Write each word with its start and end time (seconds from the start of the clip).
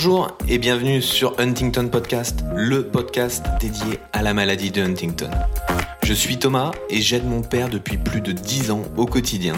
Bonjour 0.00 0.28
et 0.48 0.58
bienvenue 0.58 1.02
sur 1.02 1.34
Huntington 1.40 1.88
Podcast, 1.88 2.44
le 2.54 2.84
podcast 2.84 3.44
dédié 3.58 3.98
à 4.12 4.22
la 4.22 4.32
maladie 4.32 4.70
de 4.70 4.80
Huntington. 4.80 5.30
Je 6.04 6.14
suis 6.14 6.38
Thomas 6.38 6.70
et 6.88 7.00
j'aide 7.00 7.26
mon 7.26 7.42
père 7.42 7.68
depuis 7.68 7.98
plus 7.98 8.20
de 8.20 8.30
10 8.30 8.70
ans 8.70 8.82
au 8.96 9.06
quotidien. 9.06 9.54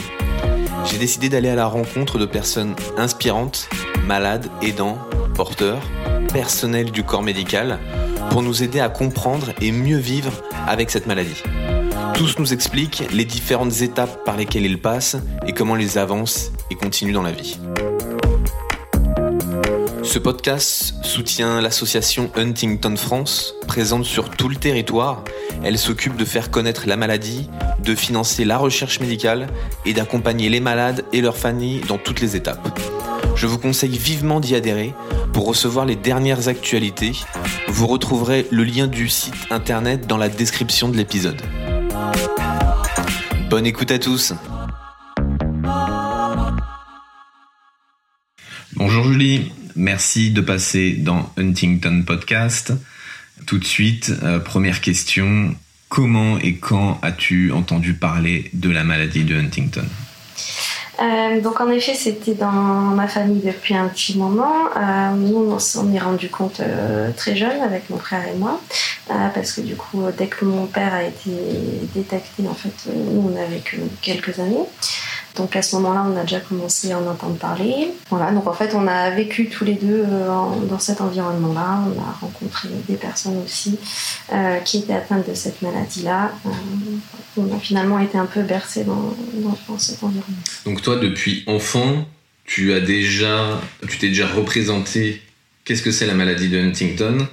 J'ai 0.87 0.97
décidé 0.97 1.29
d'aller 1.29 1.51
à 1.51 1.57
la 1.57 1.67
rencontre 1.67 2.17
de 2.17 2.25
personnes 2.25 2.75
inspirantes, 2.97 3.69
malades, 4.07 4.47
aidants, 4.63 4.97
porteurs, 5.35 5.83
personnels 6.33 6.91
du 6.91 7.05
corps 7.05 7.23
médical, 7.23 7.79
pour 8.31 8.43
nous 8.43 8.63
aider 8.63 8.81
à 8.81 8.89
comprendre 8.89 9.53
et 9.61 9.73
mieux 9.73 9.99
vivre 9.99 10.33
avec 10.67 10.89
cette 10.89 11.07
maladie. 11.07 11.43
Tous 12.15 12.39
nous 12.39 12.55
expliquent 12.55 13.05
les 13.13 13.27
différentes 13.27 13.83
étapes 13.83 14.25
par 14.25 14.39
lesquelles 14.39 14.65
ils 14.65 14.81
passent 14.81 15.19
et 15.47 15.53
comment 15.53 15.77
ils 15.77 15.99
avancent 15.99 16.51
et 16.71 16.77
continuent 16.77 17.13
dans 17.13 17.21
la 17.21 17.33
vie. 17.33 17.59
Ce 20.11 20.19
podcast 20.19 20.93
soutient 21.05 21.61
l'association 21.61 22.33
Huntington 22.35 22.97
France, 22.97 23.55
présente 23.69 24.05
sur 24.05 24.29
tout 24.29 24.49
le 24.49 24.57
territoire. 24.57 25.23
Elle 25.63 25.79
s'occupe 25.79 26.17
de 26.17 26.25
faire 26.25 26.51
connaître 26.51 26.89
la 26.89 26.97
maladie, 26.97 27.49
de 27.85 27.95
financer 27.95 28.45
la 28.45 28.59
recherche 28.59 28.99
médicale 28.99 29.47
et 29.87 29.93
d'accompagner 29.93 30.49
les 30.49 30.59
malades 30.59 31.05
et 31.13 31.21
leurs 31.21 31.37
familles 31.37 31.83
dans 31.87 31.97
toutes 31.97 32.21
les 32.21 32.35
étapes. 32.35 32.77
Je 33.37 33.47
vous 33.47 33.57
conseille 33.57 33.97
vivement 33.97 34.41
d'y 34.41 34.57
adhérer 34.57 34.95
pour 35.33 35.47
recevoir 35.47 35.87
les 35.87 35.95
dernières 35.95 36.49
actualités. 36.49 37.13
Vous 37.69 37.87
retrouverez 37.87 38.49
le 38.51 38.65
lien 38.65 38.89
du 38.89 39.09
site 39.09 39.47
internet 39.51 40.09
dans 40.09 40.17
la 40.17 40.29
description 40.29 40.89
de 40.89 40.97
l'épisode. 40.97 41.41
Bonne 43.49 43.65
écoute 43.65 43.93
à 43.93 44.01
tous. 44.01 44.35
Bonjour 48.75 49.05
Julie, 49.05 49.53
merci 49.77 50.31
de 50.31 50.41
passer 50.41 50.93
dans 50.93 51.33
Huntington 51.37 52.03
Podcast. 52.07 52.73
Tout 53.47 53.59
de 53.59 53.65
suite, 53.65 54.13
euh, 54.23 54.39
première 54.39 54.81
question, 54.81 55.55
comment 55.89 56.39
et 56.39 56.57
quand 56.57 56.99
as-tu 57.03 57.53
entendu 57.53 57.95
parler 57.95 58.51
de 58.53 58.71
la 58.71 58.85
maladie 58.85 59.25
de 59.25 59.37
Huntington? 59.37 59.87
Euh, 61.01 61.41
donc 61.41 61.61
en 61.61 61.71
effet, 61.71 61.95
c'était 61.95 62.35
dans 62.35 62.53
ma 62.53 63.09
famille 63.09 63.41
depuis 63.41 63.75
un 63.75 63.89
petit 63.89 64.19
moment. 64.19 64.67
Euh, 64.77 65.11
nous, 65.15 65.51
on 65.51 65.59
s'en 65.59 65.91
est 65.93 65.99
rendu 65.99 66.29
compte 66.29 66.61
euh, 66.61 67.11
très 67.17 67.37
jeune 67.37 67.63
avec 67.63 67.89
mon 67.89 67.97
frère 67.97 68.27
et 68.29 68.37
moi, 68.37 68.61
parce 69.35 69.53
que 69.53 69.63
du 69.63 69.77
coup, 69.77 70.03
dès 70.17 70.27
que 70.27 70.45
mon 70.45 70.67
père 70.67 70.93
a 70.93 71.03
été 71.03 71.31
détecté, 71.95 72.47
en 72.49 72.55
fait, 72.55 72.91
nous, 72.95 73.33
on 73.33 73.41
avait 73.41 73.61
que 73.61 73.77
quelques 74.03 74.39
années. 74.39 74.67
Donc 75.37 75.55
à 75.57 75.63
ce 75.63 75.77
moment-là, 75.77 76.05
on 76.13 76.17
a 76.19 76.23
déjà 76.23 76.41
commencé 76.41 76.91
à 76.93 76.99
en 76.99 77.07
entendre 77.07 77.37
parler. 77.37 77.89
Voilà, 78.11 78.33
donc 78.33 78.47
en 78.47 78.53
fait, 78.53 78.75
on 78.75 78.87
a 78.87 79.11
vécu 79.11 79.49
tous 79.49 79.65
les 79.65 79.75
deux 79.75 80.05
euh, 80.07 80.29
dans 80.69 80.79
cet 80.79 81.01
environnement-là. 81.01 81.81
On 81.87 82.01
a 82.01 82.13
rencontré 82.21 82.69
des 82.89 82.97
personnes 82.97 83.39
aussi 83.45 83.79
euh, 84.33 84.59
qui 84.59 84.79
étaient 84.79 84.93
atteintes 84.95 85.29
de 85.29 85.35
cette 85.35 85.63
maladie-là. 85.63 86.33
Euh, 86.47 86.51
on 87.37 87.57
a 87.57 87.59
finalement 87.61 87.99
été 88.01 88.19
un 88.19 88.27
peu 88.27 88.43
bercés 88.43 88.85
dans, 88.85 89.15
dans- 89.35 89.59
dans 89.69 89.79
cet 89.79 90.03
environnement. 90.03 90.37
Donc 90.65 90.83
toi, 90.83 90.97
depuis 90.97 91.45
enfant, 91.47 92.05
tu 92.45 92.73
as 92.73 92.81
déjà, 92.81 93.61
tu 93.89 93.99
t'es 93.99 94.09
déjà 94.09 94.27
représenté 94.27 95.23
qu'est-ce 95.65 95.83
que 95.83 95.93
c'est 95.93 96.07
la 96.07 96.15
maladie 96.15 96.49
de 96.49 96.59
Huntington 96.59 97.29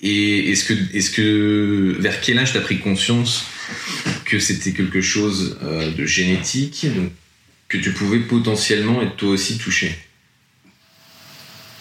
et 0.00 0.52
est-ce 0.52 0.64
que, 0.64 0.74
est-ce 0.94 1.10
que, 1.10 1.96
vers 1.98 2.20
quel 2.20 2.38
âge 2.38 2.52
tu 2.52 2.58
as 2.58 2.60
pris 2.60 2.78
conscience 2.78 3.44
que 4.28 4.38
c'était 4.38 4.72
quelque 4.72 5.00
chose 5.00 5.58
euh, 5.62 5.90
de 5.90 6.04
génétique, 6.04 6.86
donc, 6.94 7.10
que 7.66 7.78
tu 7.78 7.92
pouvais 7.92 8.20
potentiellement 8.20 9.02
être 9.02 9.16
toi 9.16 9.30
aussi 9.30 9.58
touché 9.58 9.96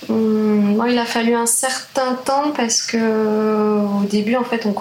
Hum, 0.10 0.82
il 0.90 0.98
a 0.98 1.06
fallu 1.06 1.36
un 1.36 1.46
certain 1.46 2.14
temps 2.14 2.52
parce 2.56 2.82
que 2.82 2.98
au 4.02 4.06
début, 4.06 4.36
en 4.36 4.44
fait, 4.44 4.66
on, 4.66 4.74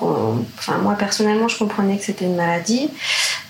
enfin, 0.59 0.78
moi 0.78 0.94
personnellement, 0.94 1.48
je 1.48 1.59
comprenais 1.59 1.97
que 1.98 2.04
c'était 2.04 2.26
une 2.26 2.37
maladie. 2.37 2.91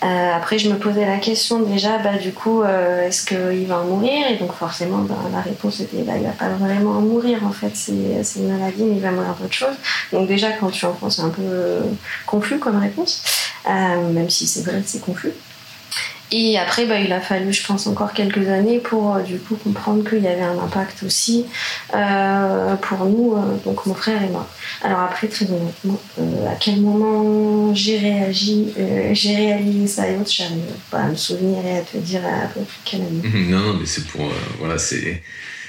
Euh, 0.03 0.33
après, 0.35 0.59
je 0.59 0.71
me 0.71 0.77
posais 0.79 1.05
la 1.05 1.19
question 1.19 1.61
déjà, 1.61 1.99
bah, 1.99 2.17
du 2.17 2.33
coup, 2.33 2.63
euh, 2.63 3.07
est-ce 3.07 3.27
qu'il 3.27 3.67
va 3.67 3.81
en 3.81 3.85
mourir? 3.85 4.27
Et 4.31 4.37
donc, 4.37 4.53
forcément, 4.53 4.99
bah, 4.99 5.17
la 5.33 5.41
réponse 5.41 5.81
était, 5.81 6.03
bah, 6.03 6.15
il 6.17 6.25
va 6.25 6.31
pas 6.33 6.49
vraiment 6.49 6.93
en 6.93 7.01
mourir. 7.03 7.39
En 7.45 7.53
fait, 7.53 7.73
c'est 7.75 7.93
une 7.93 8.57
maladie, 8.57 8.83
mais 8.85 8.97
il 8.97 9.03
va 9.03 9.11
mourir 9.11 9.35
d'autre 9.41 9.53
chose. 9.55 9.77
Donc 10.13 10.29
déjà, 10.29 10.53
quand 10.53 10.71
tu 10.71 10.85
es 10.85 10.89
enfant, 10.89 11.11
c'est 11.11 11.23
un 11.23 11.31
peu 11.31 11.43
euh, 11.43 11.81
confus 12.27 12.59
comme 12.59 12.79
réponse, 12.79 13.23
Euh, 13.69 14.13
même 14.13 14.31
si 14.31 14.47
c'est 14.47 14.63
vrai 14.63 14.81
que 14.81 14.89
c'est 14.89 15.01
confus. 15.01 15.33
Et 16.33 16.59
après, 16.59 16.87
bah, 16.87 16.99
il 16.99 17.13
a 17.13 17.21
fallu, 17.21 17.53
je 17.53 17.65
pense, 17.65 17.87
encore 17.87 18.13
quelques 18.13 18.49
années 18.49 18.79
pour 18.79 19.15
euh, 19.15 19.23
du 19.23 19.39
coup 19.39 19.55
comprendre 19.55 20.09
qu'il 20.09 20.23
y 20.23 20.27
avait 20.27 20.43
un 20.43 20.59
impact 20.59 21.05
aussi 21.05 21.45
euh, 21.95 22.75
pour 22.77 23.05
nous, 23.07 23.35
euh, 23.35 23.57
donc 23.65 23.87
mon 23.87 23.95
frère 23.95 24.21
et 24.23 24.29
moi. 24.29 24.49
Alors 24.83 25.01
après, 25.01 25.29
très 25.29 25.47
honnêtement, 25.47 26.01
euh, 26.19 26.51
à 26.51 26.57
quel 26.57 26.81
moment 26.81 27.73
j'ai 27.75 27.99
réagi, 27.99 28.73
euh, 28.77 29.11
j'ai 29.13 29.37
réalisé 29.37 29.87
ça 29.87 30.09
et 30.09 30.17
autres, 30.17 30.33
j'arrive 30.33 30.65
pas 30.91 30.99
à 30.99 31.09
me 31.09 31.15
souvenir 31.15 31.65
et 31.65 31.79
à 31.79 31.83
te 31.83 31.97
dire 31.99 32.23
à 32.27 32.49
peu 32.49 32.61
près 32.61 32.79
quelle 32.85 33.03
année. 33.03 33.47
Non, 33.49 33.61
non, 33.61 33.75
mais 33.75 33.87
c'est 33.87 34.07
pour, 34.09 34.29
voilà, 34.59 34.79
c'est, 34.79 35.23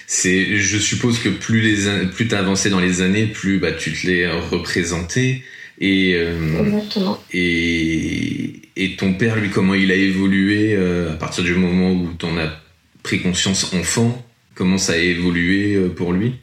c'est, 0.08 0.58
je 0.58 0.78
suppose 0.80 1.20
que 1.20 1.30
plus 1.30 1.62
les, 1.62 2.08
plus 2.08 2.28
t'as 2.28 2.40
avancé 2.40 2.72
dans 2.72 2.80
les 2.80 3.02
années, 3.02 3.28
plus 3.28 3.60
bah, 3.60 3.74
tu 3.74 3.94
te 3.94 4.08
l'es 4.08 4.28
représenté 4.28 5.44
et. 5.80 6.14
euh, 6.16 6.64
Exactement. 6.66 7.20
Et, 7.32 8.62
et 8.76 8.96
ton 8.96 9.14
père, 9.14 9.36
lui, 9.36 9.50
comment 9.50 9.74
il 9.74 9.92
a 9.92 9.96
évolué 9.96 10.74
euh, 10.74 11.12
à 11.14 11.16
partir 11.16 11.44
du 11.44 11.54
moment 11.56 11.92
où 11.92 12.14
t'en 12.14 12.38
as 12.38 12.50
pris 13.04 13.22
conscience 13.22 13.74
enfant 13.74 14.22
Comment 14.56 14.78
ça 14.78 14.94
a 14.94 14.98
évolué 14.98 15.76
euh, 15.76 15.90
pour 15.90 16.14
lui? 16.14 16.36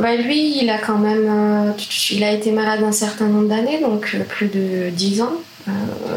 Bah, 0.00 0.14
lui, 0.16 0.60
il 0.62 0.70
a 0.70 0.78
quand 0.78 0.98
même, 0.98 1.74
il 2.12 2.22
a 2.22 2.32
été 2.32 2.52
malade 2.52 2.84
un 2.84 2.92
certain 2.92 3.26
nombre 3.26 3.48
d'années, 3.48 3.80
donc 3.80 4.14
plus 4.28 4.46
de 4.46 4.90
10 4.90 5.22
ans. 5.22 5.32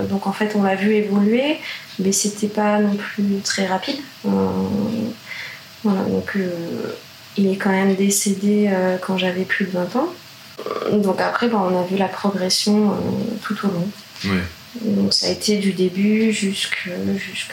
Donc 0.08 0.28
en 0.28 0.32
fait, 0.34 0.52
on 0.56 0.62
l'a 0.62 0.76
vu 0.76 0.94
évoluer, 0.94 1.56
mais 1.98 2.12
c'était 2.12 2.48
pas 2.48 2.78
non 2.80 2.94
plus 2.96 3.24
très 3.44 3.66
rapide. 3.66 3.96
Voilà, 4.24 6.02
donc 6.04 6.38
il 7.38 7.48
est 7.48 7.56
quand 7.56 7.72
même 7.72 7.96
décédé 7.96 8.70
quand 9.02 9.18
j'avais 9.18 9.46
plus 9.46 9.66
de 9.66 9.72
20 9.72 9.96
ans. 9.96 10.14
Donc 10.92 11.20
après, 11.22 11.48
bah, 11.48 11.68
on 11.70 11.80
a 11.80 11.86
vu 11.86 11.98
la 11.98 12.08
progression 12.08 12.92
euh, 12.92 12.96
tout 13.44 13.58
au 13.66 13.72
long. 13.72 13.90
Ouais. 14.26 14.44
Donc 14.82 15.14
ça 15.14 15.28
a 15.28 15.30
été 15.30 15.58
du 15.58 15.74
début 15.74 16.32
jusqu'à 16.32 16.92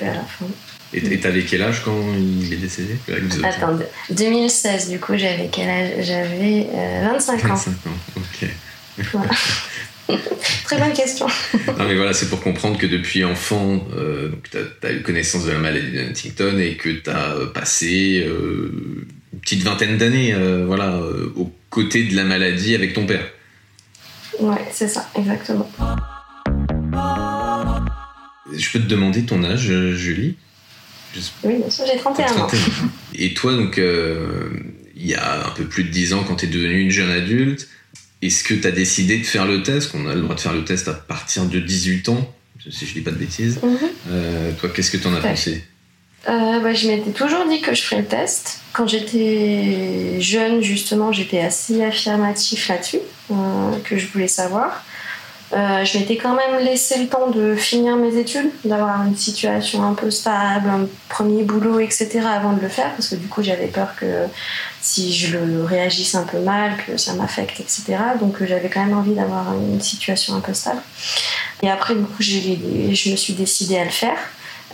la 0.02 0.22
fin. 0.22 0.46
Et 0.92 1.18
t'avais 1.18 1.42
quel 1.42 1.62
âge 1.62 1.82
quand 1.84 1.98
il 2.16 2.52
est 2.52 2.56
décédé 2.56 2.96
Attends, 3.42 3.78
2016, 4.10 4.88
du 4.88 5.00
coup, 5.00 5.16
j'avais 5.16 5.48
quel 5.50 5.68
âge? 5.68 6.06
J'avais 6.06 6.68
euh, 6.72 7.08
25 7.12 7.44
ans. 7.44 7.54
25 7.54 7.70
ans, 7.70 7.74
ok. 8.16 8.48
Voilà. 9.12 9.30
Très 10.64 10.78
bonne 10.78 10.92
question. 10.92 11.26
Non 11.78 11.84
mais 11.86 11.96
voilà, 11.96 12.12
c'est 12.12 12.28
pour 12.28 12.40
comprendre 12.40 12.78
que 12.78 12.86
depuis 12.86 13.24
enfant, 13.24 13.84
euh, 13.96 14.30
t'as 14.50 14.88
as 14.88 14.92
eu 14.92 15.02
connaissance 15.02 15.44
de 15.44 15.52
la 15.52 15.58
maladie 15.58 15.90
de 15.90 16.00
Huntington 16.00 16.58
et 16.58 16.76
que 16.76 16.90
t'as 16.90 17.34
euh, 17.34 17.46
passé 17.46 18.24
euh, 18.26 18.72
une 19.32 19.40
petite 19.40 19.62
vingtaine 19.62 19.96
d'années, 19.96 20.34
voilà, 20.66 20.96
euh, 20.96 21.32
aux 21.76 21.82
côtés 21.82 22.04
de 22.04 22.16
la 22.16 22.24
maladie 22.24 22.74
avec 22.74 22.94
ton 22.94 23.04
père. 23.06 23.30
Ouais, 24.40 24.66
c'est 24.72 24.88
ça, 24.88 25.08
exactement. 25.14 25.70
Je 28.52 28.70
peux 28.72 28.78
te 28.80 28.86
demander 28.86 29.24
ton 29.24 29.44
âge, 29.44 29.70
Julie? 29.94 30.36
Oui, 31.44 31.56
bien 31.58 31.70
sûr, 31.70 31.84
j'ai 31.90 31.98
31 31.98 32.24
ans. 32.26 32.46
31. 32.46 32.58
Et 33.14 33.34
toi, 33.34 33.54
donc, 33.54 33.78
euh, 33.78 34.48
il 34.94 35.06
y 35.06 35.14
a 35.14 35.46
un 35.46 35.50
peu 35.50 35.64
plus 35.64 35.84
de 35.84 35.90
10 35.90 36.12
ans, 36.14 36.24
quand 36.24 36.36
tu 36.36 36.46
es 36.46 36.48
devenue 36.48 36.80
une 36.80 36.90
jeune 36.90 37.10
adulte, 37.10 37.68
est-ce 38.22 38.44
que 38.44 38.54
tu 38.54 38.66
as 38.66 38.70
décidé 38.70 39.18
de 39.18 39.24
faire 39.24 39.46
le 39.46 39.62
test? 39.62 39.92
Qu'on 39.92 40.06
a 40.08 40.14
le 40.14 40.20
droit 40.22 40.34
de 40.34 40.40
faire 40.40 40.54
le 40.54 40.64
test 40.64 40.88
à 40.88 40.94
partir 40.94 41.44
de 41.46 41.58
18 41.60 42.08
ans, 42.08 42.34
si 42.70 42.86
je 42.86 42.92
dis 42.94 43.00
pas 43.02 43.10
de 43.10 43.16
bêtises. 43.18 43.60
Mhm. 43.62 43.78
Euh, 44.10 44.52
toi, 44.58 44.70
qu'est-ce 44.70 44.90
que 44.90 44.96
tu 44.96 45.06
en 45.06 45.14
as 45.14 45.20
Ouais. 45.20 45.30
pensé? 45.30 45.64
Euh, 46.28 46.60
bah, 46.60 46.74
je 46.74 46.88
m'étais 46.88 47.12
toujours 47.12 47.46
dit 47.46 47.60
que 47.60 47.74
je 47.74 47.82
ferais 47.82 48.00
le 48.00 48.06
test. 48.06 48.60
Quand 48.72 48.88
j'étais 48.88 50.20
jeune, 50.20 50.60
justement, 50.60 51.12
j'étais 51.12 51.40
assez 51.40 51.84
affirmatif 51.84 52.68
là-dessus, 52.68 52.98
euh, 53.30 53.34
que 53.84 53.96
je 53.96 54.08
voulais 54.08 54.28
savoir. 54.28 54.84
Euh, 55.52 55.84
je 55.84 55.96
m'étais 55.96 56.16
quand 56.16 56.34
même 56.34 56.64
laissé 56.64 56.98
le 56.98 57.06
temps 57.06 57.30
de 57.30 57.54
finir 57.54 57.94
mes 57.96 58.16
études, 58.16 58.50
d'avoir 58.64 59.06
une 59.06 59.16
situation 59.16 59.84
un 59.84 59.94
peu 59.94 60.10
stable, 60.10 60.68
un 60.68 60.88
premier 61.08 61.44
boulot, 61.44 61.78
etc. 61.78 62.22
avant 62.28 62.52
de 62.52 62.60
le 62.60 62.68
faire, 62.68 62.90
parce 62.94 63.08
que 63.08 63.14
du 63.14 63.28
coup 63.28 63.44
j'avais 63.44 63.68
peur 63.68 63.94
que 63.94 64.24
si 64.80 65.14
je 65.14 65.38
le 65.38 65.64
réagisse 65.64 66.16
un 66.16 66.24
peu 66.24 66.40
mal, 66.40 66.72
que 66.84 66.96
ça 66.96 67.14
m'affecte, 67.14 67.60
etc. 67.60 67.96
Donc 68.18 68.44
j'avais 68.44 68.68
quand 68.68 68.84
même 68.84 68.98
envie 68.98 69.14
d'avoir 69.14 69.54
une 69.54 69.80
situation 69.80 70.34
un 70.34 70.40
peu 70.40 70.52
stable. 70.52 70.82
Et 71.62 71.70
après, 71.70 71.94
du 71.94 72.02
coup, 72.02 72.22
je 72.22 73.10
me 73.10 73.16
suis 73.16 73.32
décidée 73.34 73.78
à 73.78 73.84
le 73.84 73.90
faire. 73.90 74.18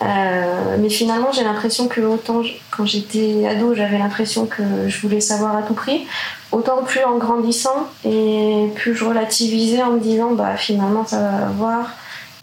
Euh, 0.00 0.76
mais 0.78 0.88
finalement, 0.88 1.32
j'ai 1.32 1.44
l'impression 1.44 1.86
que 1.86 2.00
autant 2.00 2.42
quand 2.70 2.86
j'étais 2.86 3.46
ado, 3.46 3.74
j'avais 3.74 3.98
l'impression 3.98 4.46
que 4.46 4.88
je 4.88 5.00
voulais 5.00 5.20
savoir 5.20 5.56
à 5.56 5.62
tout 5.62 5.74
prix, 5.74 6.06
autant 6.50 6.82
plus 6.82 7.04
en 7.04 7.18
grandissant 7.18 7.88
et 8.04 8.68
plus 8.74 8.94
je 8.94 9.04
relativisais 9.04 9.82
en 9.82 9.92
me 9.92 10.00
disant 10.00 10.32
bah 10.32 10.56
finalement 10.56 11.06
ça 11.06 11.18
va 11.18 11.46
voir 11.56 11.90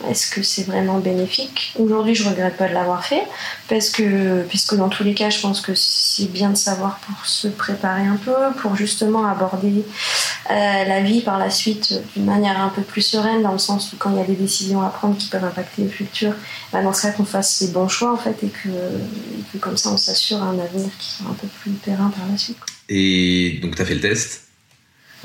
Est-ce 0.08 0.32
que 0.32 0.42
c'est 0.42 0.64
vraiment 0.64 1.00
bénéfique? 1.00 1.74
Aujourd'hui, 1.78 2.16
je 2.16 2.28
regrette 2.28 2.56
pas 2.56 2.70
de 2.70 2.74
l'avoir 2.74 3.06
fait 3.06 3.24
parce 3.68 3.90
que, 3.90 4.44
puisque 4.44 4.76
dans 4.76 4.88
tous 4.88 5.04
les 5.04 5.14
cas, 5.14 5.30
je 5.30 5.40
pense 5.42 5.60
que 5.60 5.74
c'est 5.76 6.32
bien 6.32 6.52
de 6.52 6.58
savoir 6.58 7.00
pour 7.00 7.26
se 7.26 7.50
préparer 7.50 8.04
un 8.04 8.16
peu, 8.16 8.34
pour 8.62 8.78
justement 8.78 9.28
aborder 9.28 9.84
euh, 10.52 10.54
la 10.54 11.02
vie 11.02 11.20
par 11.20 11.38
la 11.38 11.50
suite 11.50 12.02
d'une 12.16 12.26
manière 12.26 12.62
un 12.62 12.70
peu 12.70 12.82
plus 12.82 13.02
sereine, 13.02 13.44
dans 13.44 13.52
le 13.52 13.60
sens 13.60 13.92
où 13.92 13.98
quand 13.98 14.12
il 14.12 14.18
y 14.18 14.22
a 14.22 14.26
des 14.26 14.36
décisions 14.36 14.82
à 14.82 14.90
prendre 14.90 15.18
qui 15.18 15.28
peuvent 15.28 15.44
impacter 15.44 15.84
le 15.84 15.90
futur, 15.90 16.34
bah, 16.72 16.82
dans 16.82 16.94
ce 16.94 17.02
cas 17.02 17.12
qu'on 17.12 17.26
fasse 17.26 17.60
les 17.62 17.68
bons 17.68 17.90
choix 17.90 18.14
en 18.14 18.18
fait 18.18 18.38
et 18.42 18.50
que, 18.50 19.60
comme 19.60 19.76
ça 19.76 19.90
on 19.92 19.98
s'assure 19.98 20.42
un 20.42 20.58
avenir 20.60 20.90
qui 20.98 21.10
sera 21.10 21.30
un 21.30 21.34
peu 21.34 21.48
plus 21.62 21.72
terrain 21.74 22.10
par 22.10 22.26
la 22.32 22.38
suite. 22.38 22.58
Et 22.88 23.60
donc 23.62 23.76
tu 23.76 23.82
as 23.82 23.86
fait 23.86 23.96
le 23.96 24.02
test? 24.02 24.46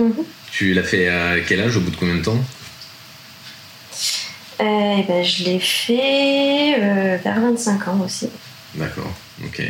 Mhm. 0.00 0.25
Tu 0.50 0.75
l'as 0.75 0.82
fait 0.82 1.09
à 1.09 1.41
quel 1.41 1.61
âge, 1.61 1.77
au 1.77 1.81
bout 1.81 1.93
de 1.93 1.97
combien 1.97 2.17
de 2.17 2.23
temps? 2.23 2.38
Eh 4.61 5.03
ben, 5.06 5.25
Je 5.25 5.45
l'ai 5.45 5.61
fait 5.61 6.77
euh, 6.79 7.17
vers 7.23 7.41
25 7.41 7.89
ans 7.89 8.01
aussi. 8.05 8.29
D'accord, 8.75 9.12
ok. 9.45 9.62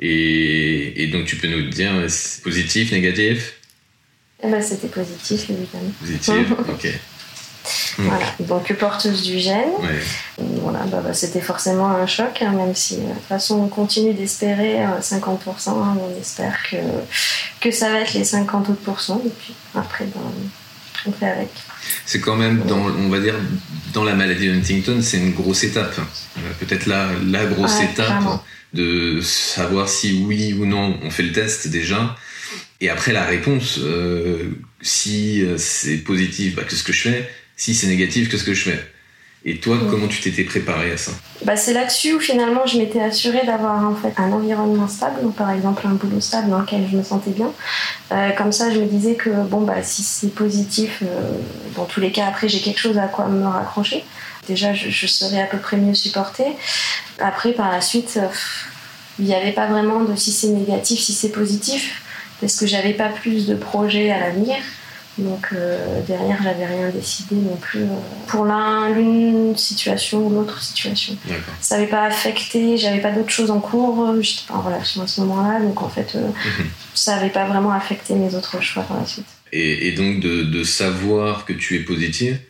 Et, 0.00 1.02
et, 1.02 1.06
donc 1.06 1.26
tu 1.26 1.36
peux 1.36 1.48
nous 1.48 1.68
dire 1.70 1.92
positif, 2.42 2.92
négatif? 2.92 3.54
Eh 4.42 4.50
ben, 4.50 4.60
C'était 4.60 4.88
positif, 4.88 5.48
évidemment. 5.50 5.92
Positif, 6.00 6.50
ok. 6.68 6.88
Voilà, 7.96 8.26
donc 8.40 8.72
porteuse 8.74 9.22
du 9.22 9.38
gène. 9.38 9.70
Voilà, 10.38 10.80
bah, 10.86 11.00
bah, 11.02 11.14
c'était 11.14 11.40
forcément 11.40 11.88
un 11.88 12.06
choc, 12.06 12.42
hein, 12.42 12.52
même 12.52 12.74
si 12.74 12.96
euh, 12.96 12.98
de 12.98 13.14
toute 13.14 13.22
façon 13.22 13.60
on 13.60 13.68
continue 13.68 14.12
d'espérer 14.12 14.84
50%, 15.00 15.18
euh, 15.18 15.70
hein, 15.70 15.96
on 16.00 16.20
espère 16.20 16.58
que, 16.68 16.76
que 17.60 17.70
ça 17.70 17.90
va 17.90 18.00
être 18.00 18.14
les 18.14 18.24
50 18.24 18.68
autres 18.68 19.20
et 19.24 19.30
puis 19.30 19.54
après 19.74 20.04
ben, 20.06 20.20
on 21.06 21.12
fait 21.12 21.26
avec. 21.28 21.48
C'est 22.06 22.20
quand 22.20 22.36
même, 22.36 22.62
dans, 22.66 22.78
on 22.78 23.08
va 23.08 23.20
dire, 23.20 23.34
dans 23.92 24.04
la 24.04 24.14
maladie 24.14 24.48
de 24.48 24.54
Huntington, 24.54 25.00
c'est 25.02 25.18
une 25.18 25.32
grosse 25.32 25.64
étape. 25.64 25.98
Euh, 25.98 26.40
peut-être 26.60 26.86
la, 26.86 27.10
la 27.26 27.44
grosse 27.46 27.80
étape 27.80 28.22
de 28.72 29.20
savoir 29.20 29.88
si 29.88 30.24
oui 30.26 30.52
ou 30.52 30.66
non 30.66 30.98
on 31.02 31.10
fait 31.10 31.22
le 31.22 31.32
test 31.32 31.68
déjà. 31.68 32.16
Et 32.80 32.90
après 32.90 33.12
la 33.12 33.24
réponse, 33.24 33.78
si 34.80 35.44
c'est 35.56 35.98
positif, 35.98 36.56
bah, 36.56 36.62
qu'est-ce 36.68 36.82
que 36.82 36.92
je 36.92 37.02
fais? 37.02 37.30
Si 37.56 37.74
c'est 37.74 37.86
négatif, 37.86 38.28
qu'est-ce 38.28 38.44
que 38.44 38.52
je 38.54 38.64
fais? 38.64 38.93
Et 39.46 39.58
toi, 39.58 39.76
comment 39.90 40.08
tu 40.08 40.22
t'étais 40.22 40.44
préparé 40.44 40.92
à 40.92 40.96
ça 40.96 41.12
bah, 41.44 41.56
C'est 41.56 41.74
là-dessus 41.74 42.14
où 42.14 42.20
finalement 42.20 42.64
je 42.66 42.78
m'étais 42.78 43.00
assurée 43.00 43.44
d'avoir 43.44 43.84
en 43.86 43.94
fait 43.94 44.14
un 44.16 44.32
environnement 44.32 44.88
stable, 44.88 45.22
donc 45.22 45.34
par 45.34 45.50
exemple 45.50 45.86
un 45.86 45.94
boulot 45.94 46.20
stable 46.20 46.48
dans 46.48 46.60
lequel 46.60 46.88
je 46.90 46.96
me 46.96 47.02
sentais 47.02 47.30
bien. 47.30 47.52
Euh, 48.12 48.30
comme 48.30 48.52
ça, 48.52 48.72
je 48.72 48.80
me 48.80 48.86
disais 48.86 49.16
que 49.16 49.28
bon 49.28 49.60
bah 49.60 49.82
si 49.82 50.02
c'est 50.02 50.34
positif, 50.34 51.02
euh, 51.02 51.32
dans 51.76 51.84
tous 51.84 52.00
les 52.00 52.10
cas 52.10 52.26
après 52.26 52.48
j'ai 52.48 52.60
quelque 52.60 52.80
chose 52.80 52.96
à 52.96 53.06
quoi 53.06 53.26
me 53.26 53.44
raccrocher. 53.44 54.02
Déjà, 54.48 54.74
je, 54.74 55.06
serais 55.06 55.40
à 55.40 55.46
peu 55.46 55.58
près 55.58 55.76
mieux 55.76 55.94
supportée. 55.94 56.44
Après, 57.18 57.52
par 57.52 57.70
la 57.70 57.80
suite, 57.80 58.18
euh, 58.18 58.26
il 59.18 59.24
n'y 59.26 59.34
avait 59.34 59.52
pas 59.52 59.66
vraiment 59.66 60.00
de 60.00 60.16
si 60.16 60.32
c'est 60.32 60.48
négatif, 60.48 61.00
si 61.00 61.12
c'est 61.12 61.30
positif, 61.30 62.02
parce 62.40 62.56
que 62.56 62.66
j'avais 62.66 62.92
pas 62.92 63.08
plus 63.08 63.46
de 63.46 63.54
projets 63.54 64.10
à 64.10 64.20
l'avenir. 64.20 64.56
Donc 65.18 65.48
euh, 65.52 66.00
derrière, 66.06 66.38
j'avais 66.42 66.66
rien 66.66 66.88
décidé 66.88 67.36
non 67.36 67.56
plus 67.56 67.82
euh, 67.82 67.96
pour 68.26 68.44
l'une 68.44 69.56
situation 69.56 70.26
ou 70.26 70.30
l'autre 70.30 70.60
situation. 70.60 71.16
Ça 71.60 71.76
n'avait 71.76 71.88
pas 71.88 72.04
affecté, 72.04 72.76
j'avais 72.76 73.00
pas 73.00 73.12
d'autres 73.12 73.30
choses 73.30 73.50
en 73.50 73.60
cours, 73.60 74.12
j'étais 74.20 74.42
pas 74.48 74.54
en 74.54 74.62
relation 74.62 75.02
à 75.02 75.06
ce 75.06 75.20
moment-là, 75.20 75.60
donc 75.60 75.82
en 75.82 75.88
fait, 75.88 76.16
euh, 76.16 76.26
mhm. 76.26 76.66
ça 76.94 77.16
n'avait 77.16 77.30
pas 77.30 77.46
vraiment 77.46 77.72
affecté 77.72 78.14
mes 78.14 78.34
autres 78.34 78.60
choix 78.60 78.82
par 78.82 78.98
la 78.98 79.06
suite. 79.06 79.26
Et, 79.52 79.92
donc 79.92 80.18
de, 80.18 80.42
de, 80.42 80.64
savoir 80.64 81.44
que 81.44 81.52
tu 81.52 81.76
es 81.76 81.80
positive, 81.80 82.40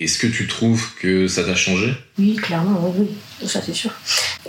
est-ce 0.00 0.18
que 0.18 0.26
tu 0.26 0.48
trouves 0.48 0.92
que 0.96 1.28
ça 1.28 1.44
t'a 1.44 1.54
changé? 1.54 1.94
Oui, 2.18 2.34
clairement, 2.34 2.80
oui, 2.82 3.06
oui, 3.40 3.48
ça 3.48 3.60
c'est 3.64 3.74
sûr. 3.74 3.92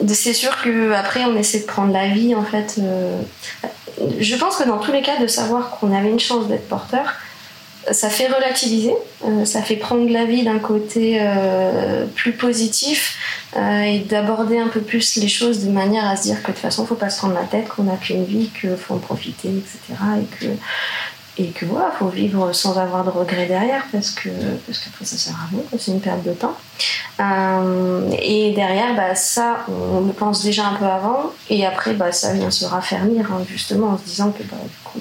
C'est 0.07 0.33
sûr 0.33 0.57
qu'après, 0.63 1.25
on 1.25 1.38
essaie 1.38 1.60
de 1.60 1.66
prendre 1.66 1.94
la 1.94 2.07
vie, 2.07 2.33
en 2.33 2.44
fait. 2.44 2.81
je 4.19 4.36
pense 4.38 4.56
que 4.56 4.68
dans 4.68 4.80
tous 4.80 4.92
les 4.92 5.04
cas, 5.04 5.21
de 5.21 5.27
savoir 5.27 5.69
qu'on 5.71 5.95
avait 5.95 6.10
une 6.10 6.19
chance 6.19 6.48
d'être 6.48 6.68
porteur, 6.68 7.13
ça 7.92 8.10
fait 8.10 8.28
relativiser, 8.28 8.94
euh, 9.26 9.46
ça 9.46 9.62
fait 9.62 9.76
prendre 9.76 10.10
la 10.10 10.26
vie 10.26 10.44
d'un 10.44 10.60
côté 10.60 11.18
euh, 11.22 12.06
plus 12.16 12.34
positif 12.34 13.18
euh, 13.56 13.82
et 13.82 14.00
d'aborder 14.00 14.58
un 14.58 14.68
peu 14.68 14.82
plus 14.82 15.16
les 15.16 15.28
choses 15.28 15.66
de 15.66 15.72
manière 15.72 16.08
à 16.08 16.16
se 16.16 16.24
dire 16.24 16.42
que 16.42 16.48
de 16.48 16.54
toute 16.54 16.62
façon, 16.62 16.86
faut 16.86 16.96
pas 16.96 17.10
se 17.10 17.20
prendre 17.20 17.36
la 17.36 17.46
tête, 17.46 17.68
qu'on 17.70 17.84
n'a 17.84 17.98
qu'une 17.98 18.26
vie, 18.26 18.50
qu'il 18.60 18.76
faut 18.76 18.96
en 18.96 19.00
profiter, 19.00 19.50
etc. 19.50 19.80
Et 20.22 20.26
que, 20.26 20.46
et 21.38 21.48
que 21.52 21.66
voilà, 21.66 21.92
faut 21.98 22.10
vivre 22.10 22.52
sans 22.54 22.78
avoir 22.78 23.06
de 23.06 23.10
regrets 23.10 23.46
derrière 23.46 23.86
parce 23.94 24.12
que 24.12 24.30
parce 24.68 24.80
qu'après 24.80 25.06
ça 25.06 25.18
sert 25.18 25.36
à 25.36 25.48
rien, 25.50 25.64
c'est 25.78 25.92
une 25.92 26.02
perte 26.02 26.24
de 26.24 26.34
temps. 26.34 26.58
et 27.20 28.52
derrière, 28.54 28.94
bah, 28.96 29.16
ça, 29.16 29.66
on 29.70 30.02
le 30.02 30.12
pense 30.12 30.44
déjà 30.44 30.68
un 30.68 30.74
peu 30.74 30.86
avant 30.86 31.32
et 31.50 31.66
après, 31.66 31.94
bah, 31.94 32.12
ça 32.12 32.34
vient 32.34 32.52
se 32.52 32.66
raffermir 32.66 33.32
hein, 33.32 33.42
justement 33.48 33.90
en 33.90 33.98
se 33.98 34.04
disant 34.04 34.32
que 34.32 34.44
bah, 34.44 34.58
du 34.62 34.78
coup, 34.84 35.00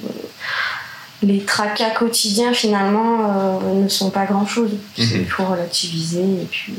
les 1.22 1.40
tracas 1.40 1.90
quotidiens 1.90 2.52
finalement 2.52 3.60
euh, 3.60 3.82
ne 3.82 3.88
sont 3.88 4.10
pas 4.10 4.26
grand 4.26 4.46
chose. 4.46 4.70
Mhm. 4.96 5.06
Il 5.20 5.26
faut 5.26 5.44
relativiser 5.44 6.22
et 6.22 6.46
puis 6.50 6.74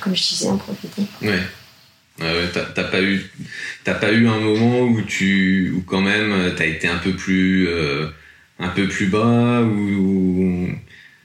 comme 0.00 0.14
je 0.14 0.22
disais, 0.22 0.48
en 0.48 0.56
profiter. 0.56 1.02
Ouais. 1.22 1.40
ouais 2.20 2.50
t'as 2.52 2.84
pas 2.84 3.02
eu 3.02 3.30
t'as 3.84 3.94
pas 3.94 4.12
eu 4.12 4.26
un 4.26 4.40
moment 4.40 4.80
où 4.80 5.02
tu 5.02 5.74
où 5.76 5.82
quand 5.82 6.00
même 6.00 6.54
t'as 6.56 6.66
été 6.66 6.88
un 6.88 6.98
peu 6.98 7.12
plus 7.12 7.68
euh, 7.68 8.06
un 8.58 8.68
peu 8.68 8.88
plus 8.88 9.06
bas 9.06 9.62
ou, 9.62 10.68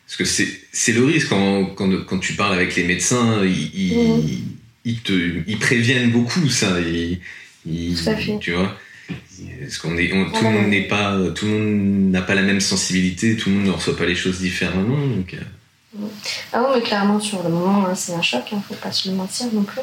parce 0.06 0.18
que 0.18 0.26
c'est 0.26 0.48
c'est 0.74 0.92
le 0.92 1.06
risque 1.06 1.30
quand, 1.30 1.66
quand, 1.66 2.06
quand 2.06 2.20
tu 2.20 2.34
parles 2.34 2.56
avec 2.56 2.76
les 2.76 2.84
médecins 2.84 3.46
ils, 3.46 3.98
mhm. 3.98 4.30
ils, 4.84 5.00
te 5.00 5.14
ils 5.48 5.58
préviennent 5.58 6.12
beaucoup 6.12 6.50
ça 6.50 6.78
ils, 6.82 7.20
Tout 7.96 8.10
à 8.10 8.16
fait. 8.16 8.38
tu 8.40 8.52
vois 8.52 8.78
parce 9.62 9.78
qu'on 9.78 9.98
est, 9.98 10.10
tout 10.10 10.44
le 10.44 10.50
monde 10.50 10.68
n'est 10.68 10.88
pas, 10.88 11.16
tout 11.36 11.46
le 11.46 11.52
monde 11.52 12.12
n'a 12.12 12.22
pas 12.22 12.36
la 12.36 12.42
même 12.42 12.62
sensibilité, 12.62 13.36
tout 13.36 13.50
le 13.50 13.56
monde 13.58 13.68
ne 13.68 13.72
reçoit 13.72 13.98
pas 13.98 14.06
les 14.06 14.16
choses 14.16 14.40
différemment. 14.40 14.98
Donc, 14.98 15.34
euh. 15.34 15.38
Ah 16.54 16.64
oui, 16.64 16.76
mais 16.76 16.82
clairement, 16.82 17.20
sur 17.20 17.44
le 17.44 17.50
moment, 17.50 17.86
hein, 17.86 17.96
c'est 17.96 18.14
un 18.14 18.22
choc, 18.22 18.44
il 18.52 18.56
hein, 18.56 18.58
ne 18.60 18.76
faut 18.76 18.82
pas 18.82 18.94
se 18.94 19.10
le 19.10 19.16
mentir 19.16 19.48
non 19.52 19.64
plus. 19.64 19.82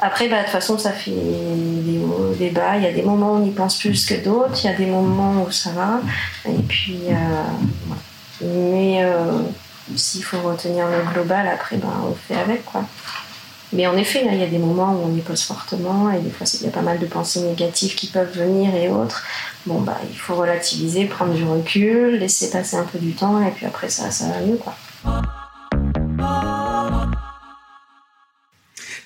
Après, 0.00 0.28
bah, 0.28 0.38
de 0.38 0.42
toute 0.44 0.52
façon, 0.52 0.78
ça 0.78 0.92
fait 0.92 1.10
des 1.10 1.98
hauts, 1.98 2.34
des. 2.38 2.46
Il 2.46 2.82
y 2.82 2.86
a 2.86 2.92
des 2.92 3.02
moments 3.02 3.34
où 3.34 3.42
on 3.42 3.46
y 3.46 3.50
pense 3.50 3.78
plus 3.78 4.06
que 4.06 4.14
d'autres, 4.14 4.58
il 4.64 4.66
y 4.66 4.70
a 4.70 4.76
des 4.76 4.86
moments 4.86 5.44
où 5.44 5.50
ça 5.50 5.70
va. 5.72 6.00
Et 6.48 6.62
puis, 6.66 7.00
euh, 7.10 8.42
mais 8.42 9.04
euh, 9.04 9.42
s'il 9.94 10.24
faut 10.24 10.40
retenir 10.40 10.86
le 10.88 11.12
global, 11.12 11.46
après, 11.46 11.76
bah, 11.76 12.00
on 12.02 12.14
fait 12.14 12.40
avec. 12.40 12.64
quoi. 12.64 12.86
Mais 13.72 13.86
en 13.86 13.96
effet, 13.96 14.22
il 14.30 14.38
y 14.38 14.42
a 14.42 14.46
des 14.46 14.58
moments 14.58 14.92
où 14.92 15.06
on 15.06 15.16
y 15.16 15.20
pose 15.20 15.42
fortement 15.42 16.10
et 16.10 16.20
des 16.20 16.30
fois, 16.30 16.46
il 16.60 16.66
y 16.66 16.68
a 16.68 16.72
pas 16.72 16.82
mal 16.82 16.98
de 16.98 17.06
pensées 17.06 17.40
négatives 17.40 17.94
qui 17.94 18.06
peuvent 18.08 18.36
venir 18.36 18.74
et 18.74 18.90
autres. 18.90 19.24
Bon, 19.64 19.80
bah, 19.80 19.98
il 20.10 20.16
faut 20.16 20.34
relativiser, 20.34 21.06
prendre 21.06 21.32
du 21.32 21.44
recul, 21.44 22.18
laisser 22.18 22.50
passer 22.50 22.76
un 22.76 22.84
peu 22.84 22.98
du 22.98 23.12
temps 23.12 23.40
et 23.40 23.50
puis 23.50 23.64
après, 23.64 23.88
ça, 23.88 24.10
ça 24.10 24.26
va 24.26 24.40
mieux, 24.40 24.56
quoi. 24.56 24.74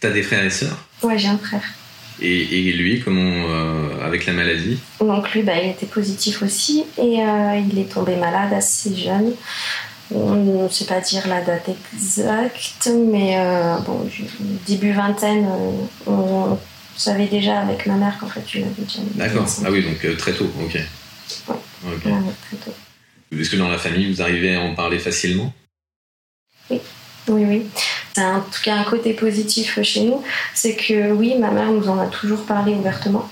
T'as 0.01 0.11
des 0.11 0.23
frères 0.23 0.45
et 0.45 0.51
sœurs? 0.51 0.77
Ouais, 1.03 1.17
j'ai 1.17 1.29
un 1.29 1.39
frère. 1.39 1.63
Et, 2.21 2.73
lui, 2.73 3.01
comment, 3.03 3.21
euh, 3.21 4.05
avec 4.05 4.27
la 4.27 4.33
maladie? 4.33 4.79
Donc 5.01 5.33
lui, 5.33 5.43
bah, 5.43 5.53
il 5.63 5.71
était 5.71 5.87
positif 5.87 6.43
aussi 6.43 6.85
et 6.99 7.23
euh, 7.23 7.61
il 7.71 7.79
est 7.79 7.93
tombé 7.93 8.17
malade 8.17 8.53
assez 8.53 8.97
jeune. 8.97 9.35
On 10.15 10.35
ne 10.35 10.69
sait 10.69 10.85
pas 10.85 11.01
dire 11.01 11.27
la 11.27 11.41
date 11.41 11.69
exacte, 11.95 12.89
mais 12.95 13.39
euh, 13.39 13.77
bon, 13.79 14.09
début 14.67 14.93
vingtaine, 14.93 15.47
euh, 15.47 16.11
on 16.11 16.59
savait 16.97 17.27
déjà 17.27 17.61
avec 17.61 17.87
ma 17.87 17.95
mère 17.95 18.17
qu'en 18.19 18.29
fait 18.29 18.43
tu 18.45 18.61
l'avais 18.61 18.71
déjà. 18.79 19.01
D'accord, 19.15 19.47
ah 19.65 19.71
oui, 19.71 19.83
donc 19.83 20.05
euh, 20.05 20.17
très 20.17 20.33
tôt, 20.33 20.49
ok. 20.63 20.75
Ouais, 21.49 21.55
très 21.89 22.57
tôt. 22.57 22.75
Est-ce 23.33 23.51
que 23.51 23.57
dans 23.57 23.69
la 23.69 23.79
famille, 23.79 24.13
vous 24.13 24.23
arrivez 24.23 24.55
à 24.55 24.61
en 24.61 24.75
parler 24.75 25.01
facilement? 25.01 25.53
Oui, 26.71 26.81
oui, 27.29 27.45
oui. 27.45 27.67
C'est 28.15 28.25
en 28.25 28.41
tout 28.41 28.63
cas 28.63 28.77
un 28.77 28.85
côté 28.85 29.13
positif 29.13 29.83
chez 29.83 30.05
nous, 30.05 30.23
c'est 30.55 30.77
que 30.77 31.11
oui, 31.11 31.35
ma 31.37 31.51
mère 31.51 31.73
nous 31.73 31.89
en 31.89 31.99
a 31.99 32.07
toujours 32.07 32.47
parlé 32.47 32.75
ouvertement. 32.75 33.29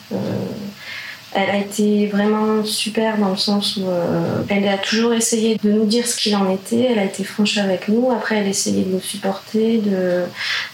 Elle 1.37 1.50
a 1.50 1.57
été 1.59 2.07
vraiment 2.07 2.64
super 2.64 3.19
dans 3.19 3.31
le 3.31 3.37
sens 3.37 3.76
où 3.76 3.88
euh, 3.88 4.43
elle 4.49 4.69
a 4.69 4.79
toujours 4.79 5.12
essayé 5.12 5.59
de 5.61 5.73
nous 5.73 5.85
dire 5.85 6.07
ce 6.07 6.17
qu'il 6.17 6.37
en 6.37 6.49
était. 6.49 6.93
Elle 6.93 6.99
a 7.00 7.05
été 7.05 7.25
franche 7.25 7.59
avec 7.59 7.88
nous. 7.88 8.12
Après, 8.12 8.37
elle 8.37 8.47
a 8.47 8.50
essayé 8.50 8.85
de 8.85 8.93
nous 8.93 9.00
supporter, 9.00 9.79
de 9.79 10.23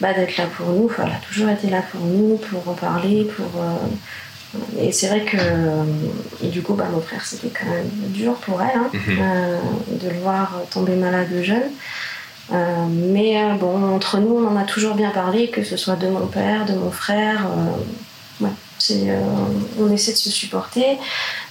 bah, 0.03 0.13
d'être 0.13 0.37
là 0.37 0.45
pour 0.55 0.69
nous. 0.69 0.91
elle 0.99 1.13
a 1.13 1.21
toujours 1.27 1.49
été 1.49 1.71
là 1.71 1.83
pour 1.91 2.03
nous, 2.03 2.37
pour 2.37 2.69
en 2.69 2.75
parler, 2.75 3.25
pour 3.25 3.47
euh, 3.63 3.87
et 4.79 4.93
c'est 4.93 5.07
vrai 5.07 5.25
que 5.25 5.37
du 6.47 6.61
coup, 6.61 6.75
bah, 6.75 6.89
mon 6.93 7.01
frère, 7.01 7.25
c'était 7.25 7.49
quand 7.49 7.71
même 7.71 7.89
dur 8.09 8.35
pour 8.35 8.61
elle 8.61 8.77
hein, 8.77 8.91
mhm. 8.93 9.19
euh, 9.19 9.59
de 9.93 10.11
le 10.11 10.19
voir 10.19 10.61
tomber 10.71 10.97
malade 10.97 11.29
jeune. 11.43 11.71
mais 12.91 13.41
bon, 13.59 13.95
entre 13.95 14.19
nous, 14.19 14.37
on 14.37 14.47
en 14.47 14.57
a 14.57 14.65
toujours 14.65 14.95
bien 14.95 15.11
parlé, 15.11 15.49
que 15.49 15.63
ce 15.63 15.79
soit 15.79 15.97
de 15.97 16.09
mon 16.09 16.27
père, 16.27 16.67
de 16.67 16.75
mon 16.75 16.91
frère. 16.91 17.47
Euh, 18.91 19.21
on 19.79 19.93
essaie 19.93 20.13
de 20.13 20.17
se 20.17 20.31
supporter. 20.31 20.97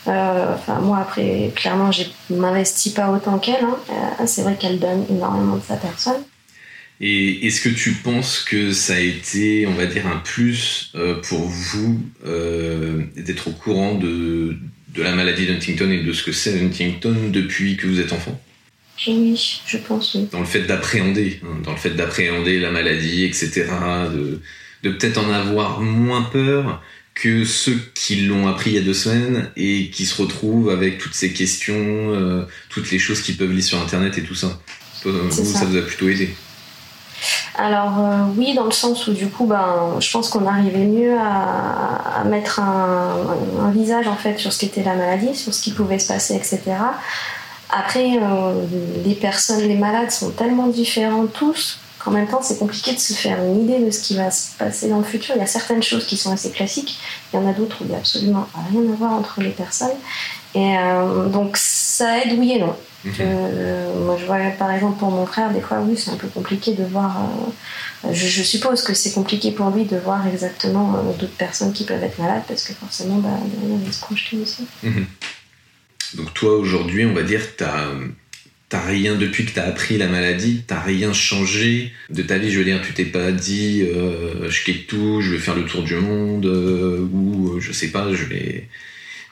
Euh, 0.08 0.54
enfin, 0.54 0.80
moi, 0.80 1.00
après, 1.00 1.52
clairement, 1.56 1.92
je 1.92 2.04
m'investis 2.30 2.94
pas 2.94 3.12
autant 3.12 3.38
qu'elle. 3.40 3.64
Hein. 3.64 3.78
Euh, 3.90 4.24
c'est 4.26 4.42
vrai 4.42 4.58
qu'elle 4.60 4.80
donne 4.80 5.06
énormément 5.10 5.58
de 5.58 5.64
sa 5.64 5.76
personne. 5.76 6.22
Et 7.02 7.48
est-ce 7.48 7.62
que 7.62 7.70
tu 7.70 7.94
penses 7.94 8.40
que 8.40 8.74
ça 8.74 8.96
a 8.96 9.00
été, 9.00 9.66
on 9.68 9.74
va 9.74 9.86
dire, 9.86 10.06
un 10.06 10.18
plus 10.18 10.94
pour 11.24 11.40
vous 11.40 12.02
d'être 13.16 13.48
au 13.48 13.52
courant 13.52 13.96
de, 13.96 14.58
de 14.94 15.02
la 15.02 15.14
maladie 15.14 15.46
d'Huntington 15.46 15.90
et 15.92 16.04
de 16.04 16.12
ce 16.12 16.24
que 16.24 16.34
c'est 16.34 16.60
Huntington 16.60 17.30
depuis 17.32 17.78
que 17.78 17.88
vous 17.88 18.02
êtes 18.02 18.12
enfant? 18.12 18.38
Oui, 19.08 19.62
je 19.66 19.78
pense, 19.78 20.14
oui. 20.16 20.28
Dans 20.30 20.40
le 20.40 20.46
fait 20.46 20.64
d'appréhender, 20.64 21.40
hein, 21.46 21.62
dans 21.64 21.72
le 21.72 21.78
fait 21.78 21.92
d'appréhender 21.92 22.60
la 22.60 22.70
maladie, 22.70 23.24
etc., 23.24 23.68
de, 24.14 24.42
de 24.84 24.90
peut-être 24.90 25.18
en 25.20 25.32
avoir 25.32 25.80
moins 25.80 26.24
peur 26.24 26.82
que 27.22 27.44
ceux 27.44 27.78
qui 27.96 28.22
l'ont 28.22 28.48
appris 28.48 28.72
il 28.72 28.76
y 28.76 28.80
a 28.80 28.82
deux 28.82 28.94
semaines 28.94 29.52
et 29.58 29.90
qui 29.90 30.06
se 30.06 30.22
retrouvent 30.22 30.70
avec 30.70 30.98
toutes 30.98 31.14
ces 31.14 31.34
questions, 31.34 31.76
euh, 31.76 32.46
toutes 32.70 32.92
les 32.92 33.00
choses 33.00 33.22
qu'ils 33.22 33.36
peuvent 33.36 33.52
lire 33.52 33.64
sur 33.64 33.82
Internet 33.82 34.18
et 34.18 34.24
tout 34.24 34.36
ça. 34.36 34.60
Vous, 35.04 35.32
ça. 35.32 35.60
ça 35.60 35.66
vous 35.66 35.78
a 35.78 35.82
plutôt 35.82 36.10
aidé 36.10 36.34
alors 37.58 38.00
euh, 38.00 38.24
oui, 38.38 38.54
dans 38.54 38.64
le 38.64 38.72
sens 38.72 39.06
où 39.08 39.12
du 39.12 39.28
coup, 39.28 39.46
ben, 39.46 39.98
je 40.00 40.10
pense 40.12 40.30
qu'on 40.30 40.48
arrivait 40.48 40.86
mieux 40.86 41.18
à, 41.20 42.24
mettre 42.24 42.62
un, 42.62 43.70
visage 43.72 44.08
en 44.08 44.16
fait 44.16 44.38
sur 44.38 44.54
ce 44.54 44.60
qu'était 44.60 44.84
la 44.84 44.96
maladie, 44.96 45.36
sur 45.36 45.54
ce 45.54 45.62
qui 45.62 45.72
pouvait 45.72 46.00
se 46.00 46.08
passer, 46.08 46.36
etc. 46.36 46.62
Après, 47.70 48.18
euh, 48.22 48.54
les 49.06 49.14
personnes, 49.14 49.68
les 49.68 49.76
malades 49.76 50.12
sont 50.12 50.30
tellement 50.30 50.68
différents 50.68 51.28
tous 51.28 51.80
qu'en 52.10 52.16
même 52.16 52.28
temps, 52.28 52.42
c'est 52.42 52.58
compliqué 52.58 52.94
de 52.94 53.00
se 53.00 53.13
faire 53.13 53.38
une 53.44 53.63
idée 53.63 53.80
de 53.80 53.92
ce 53.92 54.00
qui 54.01 54.16
va 54.16 54.32
se 54.32 54.58
passer 54.58 54.89
dans 54.89 54.98
le 54.98 55.04
futur. 55.04 55.36
Il 55.36 55.39
y 55.39 55.44
a 55.44 55.48
certaines 55.48 55.84
choses 55.84 56.06
qui 56.06 56.18
sont 56.18 56.32
assez 56.32 56.50
classiques, 56.50 57.00
il 57.32 57.36
y 57.36 57.39
en 57.39 57.48
a 57.48 57.54
d'autres 57.54 57.82
où 57.82 57.84
il 57.86 57.89
n'y 57.89 57.96
a 57.96 58.00
absolument 58.00 58.48
rien 58.72 58.82
à 58.82 58.96
voir 58.96 59.13
entre 59.13 59.42
les 59.42 59.50
personnes. 59.50 59.98
Et 60.56 60.78
euh, 60.78 61.28
donc 61.28 61.58
ça 61.58 62.20
aide 62.20 62.34
oui 62.38 62.54
et 62.54 62.60
non. 62.60 62.75
Mhm. 63.06 63.13
Euh, 63.22 64.06
moi 64.06 64.18
je 64.20 64.25
vois 64.25 64.39
par 64.58 64.72
exemple 64.72 64.98
pour 64.98 65.12
mon 65.12 65.25
frère, 65.25 65.51
des 65.51 65.62
fois 65.62 65.80
oui 65.82 65.96
c'est 65.96 66.12
un 66.12 66.18
peu 66.18 66.28
compliqué 66.28 66.74
de 66.74 66.84
voir, 66.84 67.18
euh, 68.04 68.12
je, 68.12 68.42
suppose 68.42 68.82
que 68.82 68.94
c'est 68.94 69.13
compliqué 69.13 69.51
pour 69.51 69.70
lui 69.70 69.86
de 69.86 69.96
voir 69.96 70.28
exactement 70.28 71.01
d'autres 71.18 71.38
personnes 71.38 71.72
qui 71.72 71.86
peuvent 71.86 72.04
être 72.04 72.18
malades 72.18 72.44
parce 72.48 72.63
que 72.63 72.74
forcément 72.74 73.20
bah, 73.20 73.30
derrière 73.46 73.80
il 73.86 73.94
se 73.94 74.01
projeter 74.01 74.38
aussi. 74.42 74.66
Mhm. 74.84 75.06
Donc 76.16 76.34
toi 76.34 76.58
aujourd'hui 76.58 77.06
on 77.06 77.13
va 77.13 77.22
dire 77.22 77.42
tu 77.56 77.63
T'as 78.70 78.86
rien 78.86 79.16
depuis 79.16 79.46
que 79.46 79.52
t'as 79.52 79.66
appris 79.66 79.98
la 79.98 80.08
maladie, 80.08 80.64
t'as 80.68 80.80
rien 80.80 81.12
changé 81.12 81.92
de 82.12 82.22
ta 82.22 82.38
vie. 82.38 82.52
Je 82.52 82.60
veux 82.60 82.66
dire, 82.66 82.80
tu 82.86 82.94
t'es 82.94 83.06
pas 83.06 83.32
dit, 83.32 83.82
je 83.82 84.64
quitte 84.64 84.86
tout, 84.86 85.22
je 85.22 85.32
vais 85.32 85.40
faire 85.40 85.56
le 85.56 85.66
tour 85.66 85.82
du 85.82 85.96
monde, 85.96 86.46
ou 86.46 87.60
je 87.60 87.72
sais 87.72 87.88
pas, 87.88 88.14
je 88.14 88.26
vais, 88.26 88.68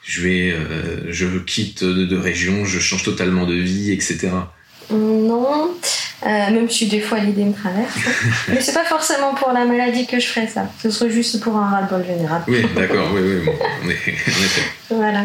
je 0.08 0.22
vais, 0.22 0.52
euh, 0.52 1.12
je 1.12 1.26
quitte 1.38 1.84
de, 1.84 2.16
région, 2.16 2.64
je 2.64 2.80
change 2.80 3.02
totalement 3.02 3.46
de 3.46 3.54
vie, 3.54 3.92
etc. 3.92 4.30
Non, 4.90 5.74
euh, 6.26 6.50
même 6.50 6.68
si 6.68 6.88
des 6.88 7.00
fois 7.00 7.18
l'idée 7.18 7.44
me 7.44 7.52
traverse. 7.52 7.94
Mais 8.48 8.60
c'est 8.60 8.72
pas 8.72 8.84
forcément 8.84 9.34
pour 9.34 9.52
la 9.52 9.64
maladie 9.64 10.06
que 10.06 10.18
je 10.18 10.26
ferais 10.26 10.48
ça. 10.48 10.66
Ce 10.82 10.90
serait 10.90 11.10
juste 11.10 11.40
pour 11.40 11.56
un 11.56 11.70
ras-le-bol 11.70 12.04
général. 12.04 12.42
Oui, 12.48 12.64
d'accord, 12.74 13.10
oui, 13.14 13.20
oui, 13.22 13.44
bon, 13.44 13.52
on, 13.84 13.88
est, 13.88 13.96
Voilà. 14.90 15.22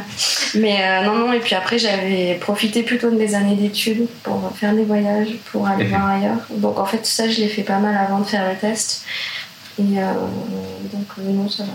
Mais 0.55 0.77
euh, 0.81 1.05
non, 1.05 1.15
non, 1.15 1.33
et 1.33 1.39
puis 1.39 1.55
après, 1.55 1.79
j'avais 1.79 2.37
profité 2.39 2.83
plutôt 2.83 3.09
de 3.09 3.15
mes 3.15 3.33
années 3.33 3.55
d'études 3.55 4.07
pour 4.21 4.51
faire 4.55 4.73
des 4.73 4.83
voyages, 4.83 5.35
pour 5.51 5.67
aller 5.67 5.85
voir 5.85 6.07
ailleurs. 6.07 6.37
Donc 6.51 6.77
en 6.77 6.85
fait, 6.85 7.05
ça, 7.05 7.27
je 7.27 7.39
l'ai 7.39 7.47
fait 7.47 7.63
pas 7.63 7.79
mal 7.79 7.97
avant 7.97 8.19
de 8.19 8.25
faire 8.25 8.47
le 8.47 8.55
test. 8.55 9.03
Et 9.79 9.83
donc, 9.83 11.07
non, 11.17 11.49
ça 11.49 11.63
va. 11.63 11.71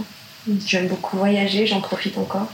J'aime 0.64 0.86
beaucoup 0.86 1.16
voyager, 1.16 1.66
j'en 1.66 1.80
profite 1.80 2.16
encore. 2.16 2.46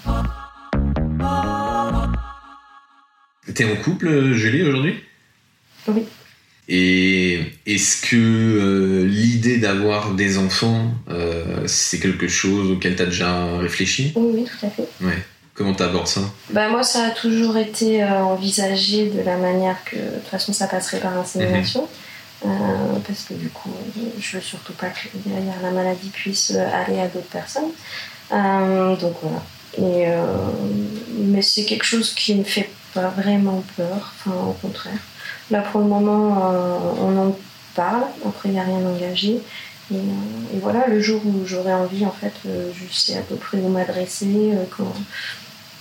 T'es 3.54 3.64
en 3.64 3.76
couple, 3.76 4.33
Julie, 4.33 4.62
aujourd'hui? 4.62 5.04
Oui. 5.87 6.04
Et 6.68 7.40
est-ce 7.66 8.00
que 8.00 8.16
euh, 8.16 9.06
l'idée 9.06 9.59
d'avoir 9.59 10.12
des 10.12 10.38
enfants, 10.38 10.87
euh, 11.11 11.66
c'est 11.66 11.99
quelque 11.99 12.26
chose 12.26 12.71
auquel 12.71 12.97
tu 12.97 13.02
as 13.02 13.06
déjà 13.06 13.59
réfléchi? 13.59 14.12
Oui, 14.16 14.30
oui, 14.35 14.44
tout 14.44 14.66
à 14.66 14.71
fait. 14.71 14.88
Ouais. 15.02 15.23
Comment 15.52 15.75
t'abordes 15.75 16.06
ça? 16.06 16.23
Bah, 16.50 16.68
Moi, 16.71 16.83
ça 16.83 17.04
a 17.04 17.11
toujours 17.11 17.59
été 17.59 18.02
euh, 18.02 18.25
envisagé 18.25 19.11
de 19.11 19.21
la 19.21 19.37
manière 19.37 19.76
que, 19.85 19.97
de 19.97 20.18
toute 20.21 20.28
façon, 20.30 20.52
ça 20.52 20.66
passerait 20.66 21.00
par 21.00 21.16
insémination. 21.16 21.88
Mhm. 22.44 23.00
parce 23.06 23.23
que 23.23 23.33
du 23.33 23.49
coup, 23.49 23.71
je 24.21 24.37
veux 24.37 24.42
surtout 24.42 24.75
pas 24.75 24.88
que 24.88 25.09
derrière 25.25 25.54
la 25.62 25.71
maladie 25.71 26.11
puisse 26.11 26.50
aller 26.50 27.00
à 27.00 27.09
d'autres 27.09 27.25
personnes. 27.28 27.73
donc 28.30 29.14
voilà. 29.23 29.42
Et, 29.78 30.06
mais 31.21 31.40
c'est 31.40 31.64
quelque 31.64 31.87
chose 31.87 32.12
qui 32.12 32.35
me 32.35 32.44
fait 32.44 32.68
pas 32.92 33.09
vraiment 33.09 33.64
peur, 33.78 34.12
enfin 34.18 34.37
au 34.47 34.52
contraire. 34.52 34.99
Là 35.51 35.61
pour 35.61 35.81
le 35.81 35.87
moment, 35.87 36.51
euh, 36.53 36.79
on 37.01 37.29
en 37.29 37.37
parle, 37.75 38.05
après 38.27 38.49
il 38.49 38.53
n'y 38.53 38.61
a 38.61 38.65
rien 38.65 38.85
engagé. 38.87 39.41
Et, 39.93 39.97
euh, 39.97 40.55
et, 40.55 40.59
voilà, 40.61 40.87
le 40.89 41.01
jour 41.01 41.21
où 41.27 41.47
j'aurai 41.47 41.75
envie, 41.75 42.07
en 42.07 42.11
fait, 42.11 42.33
euh, 42.47 42.71
je 42.75 42.93
sais 42.93 43.19
à 43.19 43.21
peu 43.21 43.37
près 43.37 43.59
où 43.59 43.69
m'adresser. 43.69 44.53
quand... 44.77 44.93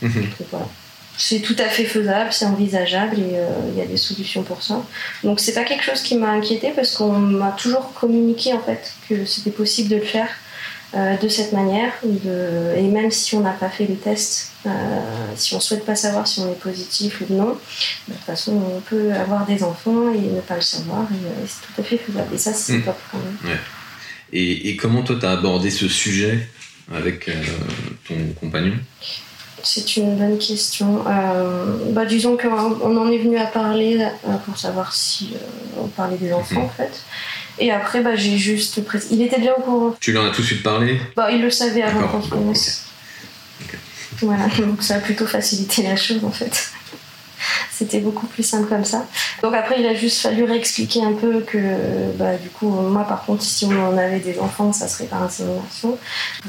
Mhm. 0.02 0.26
voilà. 0.52 0.68
C'est 1.16 1.40
tout 1.40 1.56
à 1.60 1.66
fait 1.66 1.86
faisable, 1.86 2.34
c'est 2.34 2.46
envisageable 2.46 3.20
et 3.20 3.38
il 3.72 3.78
y 3.78 3.82
a 3.82 3.86
des 3.86 3.98
solutions 3.98 4.42
pour 4.42 4.64
ça. 4.64 4.84
Donc 5.24 5.40
c'est 5.40 5.54
pas 5.54 5.64
quelque 5.64 5.84
chose 5.84 6.02
qui 6.02 6.18
m'a 6.18 6.30
inquiété 6.30 6.72
parce 6.76 6.96
qu'on 6.96 7.12
m'a 7.20 7.52
toujours 7.52 7.94
communiqué 7.94 8.52
en 8.52 8.60
fait 8.60 8.94
que 9.08 9.24
c'était 9.24 9.52
possible 9.52 9.90
de 9.90 9.98
le 9.98 10.02
faire 10.02 10.28
euh, 10.96 11.18
de 11.18 11.28
cette 11.28 11.54
manière. 11.54 11.92
De, 12.04 12.78
et 12.78 12.84
même 12.84 13.10
si 13.10 13.34
on 13.34 13.40
n'a 13.40 13.54
pas 13.54 13.70
fait 13.70 13.88
les 13.88 13.96
tests, 13.96 14.52
euh, 14.68 14.70
si 15.36 15.56
on 15.56 15.60
souhaite 15.60 15.86
pas 15.86 15.96
savoir 15.96 16.28
si 16.28 16.40
on 16.42 16.52
est 16.52 16.60
positif 16.60 17.22
ou 17.22 17.34
non, 17.34 17.58
de 18.08 18.14
toute 18.14 18.24
façon, 18.24 18.62
on 18.76 18.80
peut 18.80 19.12
avoir 19.12 19.48
des 19.48 19.64
enfants 19.64 20.14
et 20.14 20.20
ne 20.20 20.42
pas 20.42 20.56
le 20.56 20.62
savoir. 20.62 21.08
Et, 21.12 21.26
euh, 21.26 21.48
c'est 21.48 21.62
tout 21.62 21.82
à 21.82 21.84
fait 21.84 21.98
faisable. 21.98 22.36
Et 22.36 22.38
ça, 22.38 22.54
c'est 22.54 22.74
mmh. 22.74 22.84
top 22.84 23.00
quand 23.12 23.18
même. 23.18 23.58
Et, 24.32 24.70
et, 24.70 24.78
comment 24.78 25.02
toi, 25.02 25.16
tu 25.20 25.26
as 25.26 25.32
abordé 25.32 25.72
ce 25.72 25.88
sujet 25.88 26.48
avec 26.94 27.30
ton 28.08 28.16
compagnon? 28.40 28.76
C'est 29.64 29.96
une 29.96 30.16
bonne 30.16 30.38
question. 30.38 31.04
bah, 31.90 32.06
disons 32.06 32.38
qu'on 32.38 32.98
en 32.98 33.12
est 33.12 33.18
venu 33.18 33.38
à 33.38 33.46
parler 33.46 34.06
pour 34.46 34.58
savoir 34.58 34.94
si 34.94 35.34
on 35.80 35.88
parlait 35.88 36.18
des 36.18 36.34
enfants, 36.34 36.62
mmh. 36.62 36.66
en 36.66 36.70
fait. 36.70 37.04
Et 37.60 37.72
après, 37.72 38.02
bah, 38.02 38.16
j'ai 38.16 38.38
juste 38.38 38.82
Il 39.12 39.22
était 39.22 39.40
bien 39.40 39.54
au 39.58 39.62
courant. 39.62 39.96
Tu 40.00 40.12
lui 40.12 40.18
en 40.18 40.26
as 40.26 40.32
tout 40.32 40.42
de 40.42 40.48
suite 40.48 40.64
parlé 40.64 41.00
bah, 41.16 41.32
Il 41.32 41.42
le 41.42 41.50
savait 41.50 41.84
avant 41.84 42.08
qu'on 42.08 42.22
se 42.22 42.30
connaisse. 42.30 42.86
Voilà, 44.22 44.48
donc 44.60 44.82
ça 44.84 44.96
a 44.96 45.00
plutôt 45.00 45.26
facilité 45.26 45.84
la 45.84 45.96
chose 45.96 46.24
en 46.24 46.32
fait. 46.32 46.72
C'était 47.72 48.00
beaucoup 48.00 48.28
plus 48.28 48.44
simple 48.44 48.70
comme 48.70 48.86
ça. 48.86 49.06
Donc 49.42 49.54
après, 49.54 49.80
il 49.80 49.86
a 49.86 49.94
juste 49.94 50.22
fallu 50.22 50.44
réexpliquer 50.44 51.04
un 51.04 51.14
peu 51.14 51.42
que, 51.42 51.58
bah, 52.16 52.38
du 52.38 52.50
coup, 52.50 52.70
moi 52.70 53.04
par 53.04 53.26
contre, 53.26 53.44
si 53.44 53.66
on 53.66 53.88
en 53.88 53.98
avait 53.98 54.20
des 54.20 54.40
enfants, 54.40 54.72
ça 54.72 54.88
serait 54.88 55.06
par 55.06 55.24
insémination. 55.24 55.98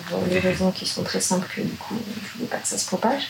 Pour 0.08 0.18
des 0.20 0.38
raisons 0.38 0.70
qui 0.70 0.86
sont 0.86 1.02
très 1.02 1.20
simples 1.20 1.48
que, 1.54 1.62
du 1.62 1.72
coup, 1.72 1.96
je 2.22 2.34
voulais 2.34 2.48
pas 2.48 2.58
que 2.58 2.68
ça 2.68 2.78
se 2.78 2.86
propage. 2.86 3.22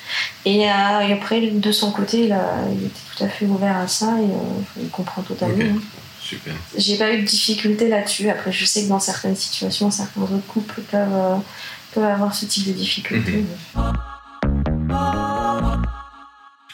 Et, 0.44 0.68
euh, 0.68 1.14
après, 1.14 1.40
de 1.40 1.72
son 1.72 1.92
côté, 1.92 2.24
il, 2.24 2.36
il, 2.72 2.86
était 2.86 3.00
tout 3.16 3.24
à 3.24 3.28
fait 3.28 3.46
ouvert 3.46 3.76
à 3.76 3.88
ça 3.88 4.16
et 4.20 4.24
euh, 4.24 4.82
il 4.82 4.90
comprend 4.90 5.22
totalement. 5.22 5.64
Hein. 5.64 5.80
Super. 6.24 6.54
J'ai 6.76 6.96
pas 6.96 7.12
eu 7.12 7.20
de 7.20 7.26
difficulté 7.26 7.88
là-dessus. 7.88 8.30
Après, 8.30 8.50
je 8.50 8.64
sais 8.64 8.84
que 8.84 8.88
dans 8.88 8.98
certaines 8.98 9.36
situations, 9.36 9.90
certains 9.90 10.22
autres 10.22 10.46
couples 10.48 10.80
peuvent, 10.90 11.08
euh, 11.12 11.36
peuvent 11.92 12.04
avoir 12.04 12.34
ce 12.34 12.46
type 12.46 12.66
de 12.66 12.72
difficulté. 12.72 13.44
Mhm. 13.74 13.84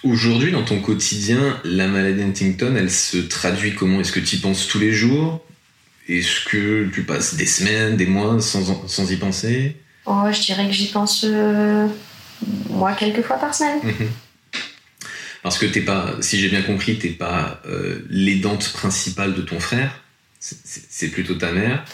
Aujourd'hui, 0.04 0.52
dans 0.52 0.62
ton 0.62 0.80
quotidien, 0.80 1.60
la 1.64 1.88
maladie 1.88 2.22
Huntington, 2.22 2.74
elle 2.76 2.90
se 2.90 3.18
traduit 3.18 3.74
comment? 3.74 4.00
Est-ce 4.00 4.12
que 4.12 4.20
tu 4.20 4.36
y 4.36 4.38
penses 4.38 4.68
tous 4.68 4.78
les 4.78 4.92
jours? 4.92 5.44
Est-ce 6.08 6.44
que 6.48 6.88
tu 6.94 7.02
passes 7.02 7.34
des 7.34 7.46
semaines, 7.46 7.96
des 7.96 8.06
mois 8.06 8.40
sans, 8.40 8.86
sans 8.88 9.10
y 9.10 9.16
penser? 9.16 9.76
Oh, 10.06 10.22
Je 10.30 10.40
dirais 10.40 10.66
que 10.66 10.72
j'y 10.72 10.86
pense, 10.86 11.24
euh, 11.28 11.86
moi, 12.70 12.92
quelques 12.92 13.22
fois 13.22 13.36
par 13.36 13.54
semaine. 13.54 13.80
Mhm. 13.82 14.08
Parce 15.42 15.58
que 15.58 15.66
t'es 15.66 15.80
pas, 15.80 16.14
si 16.20 16.38
j'ai 16.38 16.48
bien 16.48 16.62
compris, 16.62 16.98
t'es 16.98 17.08
pas 17.08 17.60
euh, 17.66 18.00
l'aidante 18.10 18.72
principale 18.72 19.34
de 19.34 19.42
ton 19.42 19.60
frère. 19.60 20.02
C'est 20.38 21.08
plutôt 21.08 21.34
ta 21.34 21.52
mère. 21.52 21.84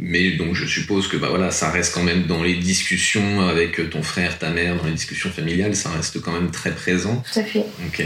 Mais 0.00 0.32
donc 0.32 0.54
je 0.54 0.66
suppose 0.66 1.06
que 1.06 1.16
bah 1.16 1.28
voilà, 1.30 1.52
ça 1.52 1.70
reste 1.70 1.94
quand 1.94 2.02
même 2.02 2.26
dans 2.26 2.42
les 2.42 2.56
discussions 2.56 3.48
avec 3.48 3.90
ton 3.90 4.02
frère, 4.02 4.40
ta 4.40 4.50
mère, 4.50 4.76
dans 4.76 4.86
les 4.86 4.92
discussions 4.92 5.30
familiales, 5.30 5.76
ça 5.76 5.88
reste 5.90 6.20
quand 6.20 6.32
même 6.32 6.50
très 6.50 6.72
présent. 6.72 7.22
Tout 7.32 7.38
à 7.38 7.44
fait. 7.44 7.64
Ok. 7.86 8.04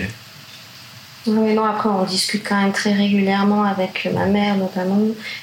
Oui, 1.26 1.54
non, 1.54 1.64
après 1.64 1.88
on 1.88 2.04
discute 2.04 2.44
quand 2.46 2.60
même 2.60 2.72
très 2.72 2.92
régulièrement 2.92 3.64
avec 3.64 4.08
ma 4.12 4.26
mère 4.26 4.56
notamment, 4.56 5.00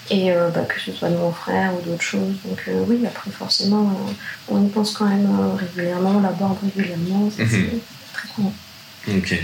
et 0.09 0.31
euh, 0.31 0.49
bah, 0.49 0.61
que 0.61 0.79
ce 0.79 0.91
soit 0.91 1.09
de 1.09 1.17
mon 1.17 1.31
frère 1.31 1.73
ou 1.75 1.81
d'autres 1.89 2.03
choses. 2.03 2.35
Donc 2.45 2.63
euh, 2.67 2.83
oui, 2.87 2.99
après 3.05 3.31
forcément, 3.31 3.89
euh, 3.89 4.13
on 4.47 4.65
y 4.65 4.69
pense 4.69 4.91
quand 4.91 5.05
même 5.05 5.27
régulièrement, 5.57 6.17
on 6.17 6.21
l'aborde 6.21 6.57
régulièrement, 6.63 7.29
c'est 7.35 7.43
mhm. 7.43 7.79
très 8.13 8.27
courant. 8.29 8.53
Ok. 9.07 9.35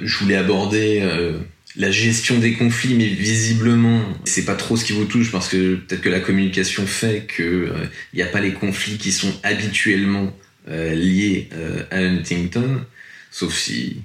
Je 0.00 0.18
voulais 0.18 0.36
aborder 0.36 1.00
euh, 1.02 1.38
la 1.76 1.90
gestion 1.90 2.38
des 2.38 2.54
conflits, 2.54 2.94
mais 2.94 3.06
visiblement, 3.06 4.00
c'est 4.24 4.44
pas 4.44 4.54
trop 4.54 4.76
ce 4.76 4.84
qui 4.84 4.92
vous 4.92 5.04
touche 5.04 5.30
parce 5.32 5.48
que 5.48 5.76
peut-être 5.76 6.02
que 6.02 6.08
la 6.08 6.20
communication 6.20 6.86
fait 6.86 7.26
qu'il 7.34 7.44
euh, 7.44 7.88
n'y 8.14 8.22
a 8.22 8.26
pas 8.26 8.40
les 8.40 8.52
conflits 8.52 8.98
qui 8.98 9.12
sont 9.12 9.32
habituellement 9.42 10.30
euh, 10.68 10.94
liés 10.94 11.48
à 11.90 11.96
Huntington, 11.96 12.84
sauf 13.30 13.54
si, 13.54 14.02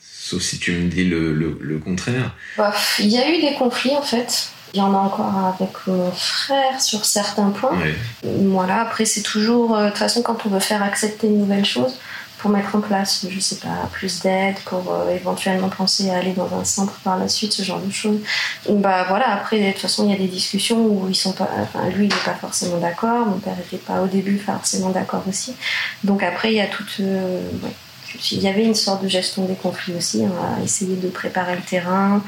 sauf 0.00 0.42
si 0.42 0.58
tu 0.58 0.72
me 0.72 0.88
dis 0.88 1.04
le, 1.04 1.80
contraire. 1.84 2.34
Bah, 2.56 2.74
il 2.98 3.08
y 3.08 3.18
a 3.18 3.28
eu 3.30 3.40
des 3.40 3.54
conflits 3.54 3.96
en 3.96 4.02
fait. 4.02 4.50
Il 4.74 4.78
y 4.78 4.80
en 4.82 4.94
a 4.94 4.98
encore 4.98 5.54
avec 5.54 5.86
mon 5.86 6.10
frère 6.12 6.80
sur 6.80 7.04
certains 7.04 7.50
points. 7.50 7.76
Voilà, 8.22 8.80
après 8.80 9.04
c'est 9.04 9.20
toujours, 9.20 9.76
de 9.76 9.88
toute 9.88 9.98
façon 9.98 10.22
quand 10.22 10.46
on 10.46 10.48
veut 10.48 10.60
faire 10.60 10.82
accepter 10.82 11.26
une 11.26 11.40
nouvelle 11.40 11.66
chose, 11.66 11.94
pour 12.42 12.50
mettre 12.50 12.74
en 12.74 12.80
place, 12.80 13.24
je 13.30 13.38
sais 13.38 13.56
pas, 13.56 13.88
plus 13.92 14.20
d'aide, 14.20 14.56
pour 14.64 14.92
euh, 14.92 15.14
éventuellement 15.14 15.68
penser 15.68 16.10
à 16.10 16.18
aller 16.18 16.32
dans 16.32 16.52
un 16.58 16.64
centre 16.64 16.94
par 17.04 17.16
la 17.16 17.28
suite, 17.28 17.52
ce 17.52 17.62
genre 17.62 17.78
de 17.78 17.90
choses. 17.92 18.18
Bah 18.68 19.06
voilà, 19.08 19.32
après, 19.32 19.60
de 19.60 19.70
toute 19.70 19.80
façon, 19.80 20.04
il 20.04 20.10
y 20.10 20.14
a 20.14 20.18
des 20.18 20.26
discussions 20.26 20.84
où 20.84 21.06
ils 21.08 21.14
sont 21.14 21.32
pas, 21.32 21.48
enfin, 21.60 21.88
lui, 21.90 22.06
il 22.06 22.08
n'est 22.08 22.24
pas 22.24 22.34
forcément 22.34 22.78
d'accord, 22.78 23.26
mon 23.26 23.38
père 23.38 23.56
n'était 23.56 23.76
pas 23.76 24.02
au 24.02 24.08
début 24.08 24.40
forcément 24.40 24.90
d'accord 24.90 25.22
aussi. 25.28 25.54
Donc 26.02 26.24
après, 26.24 26.50
il 26.52 26.56
y 26.56 26.60
a 26.60 26.66
toute. 26.66 26.96
Euh, 26.98 27.40
il 28.32 28.42
y 28.42 28.48
avait 28.48 28.64
une 28.64 28.74
sorte 28.74 29.02
de 29.02 29.08
gestion 29.08 29.44
des 29.46 29.54
conflits 29.54 29.94
aussi, 29.94 30.26
va 30.26 30.62
essayer 30.62 30.96
de 30.96 31.08
préparer 31.08 31.56
le 31.56 31.62
terrain, 31.62 32.22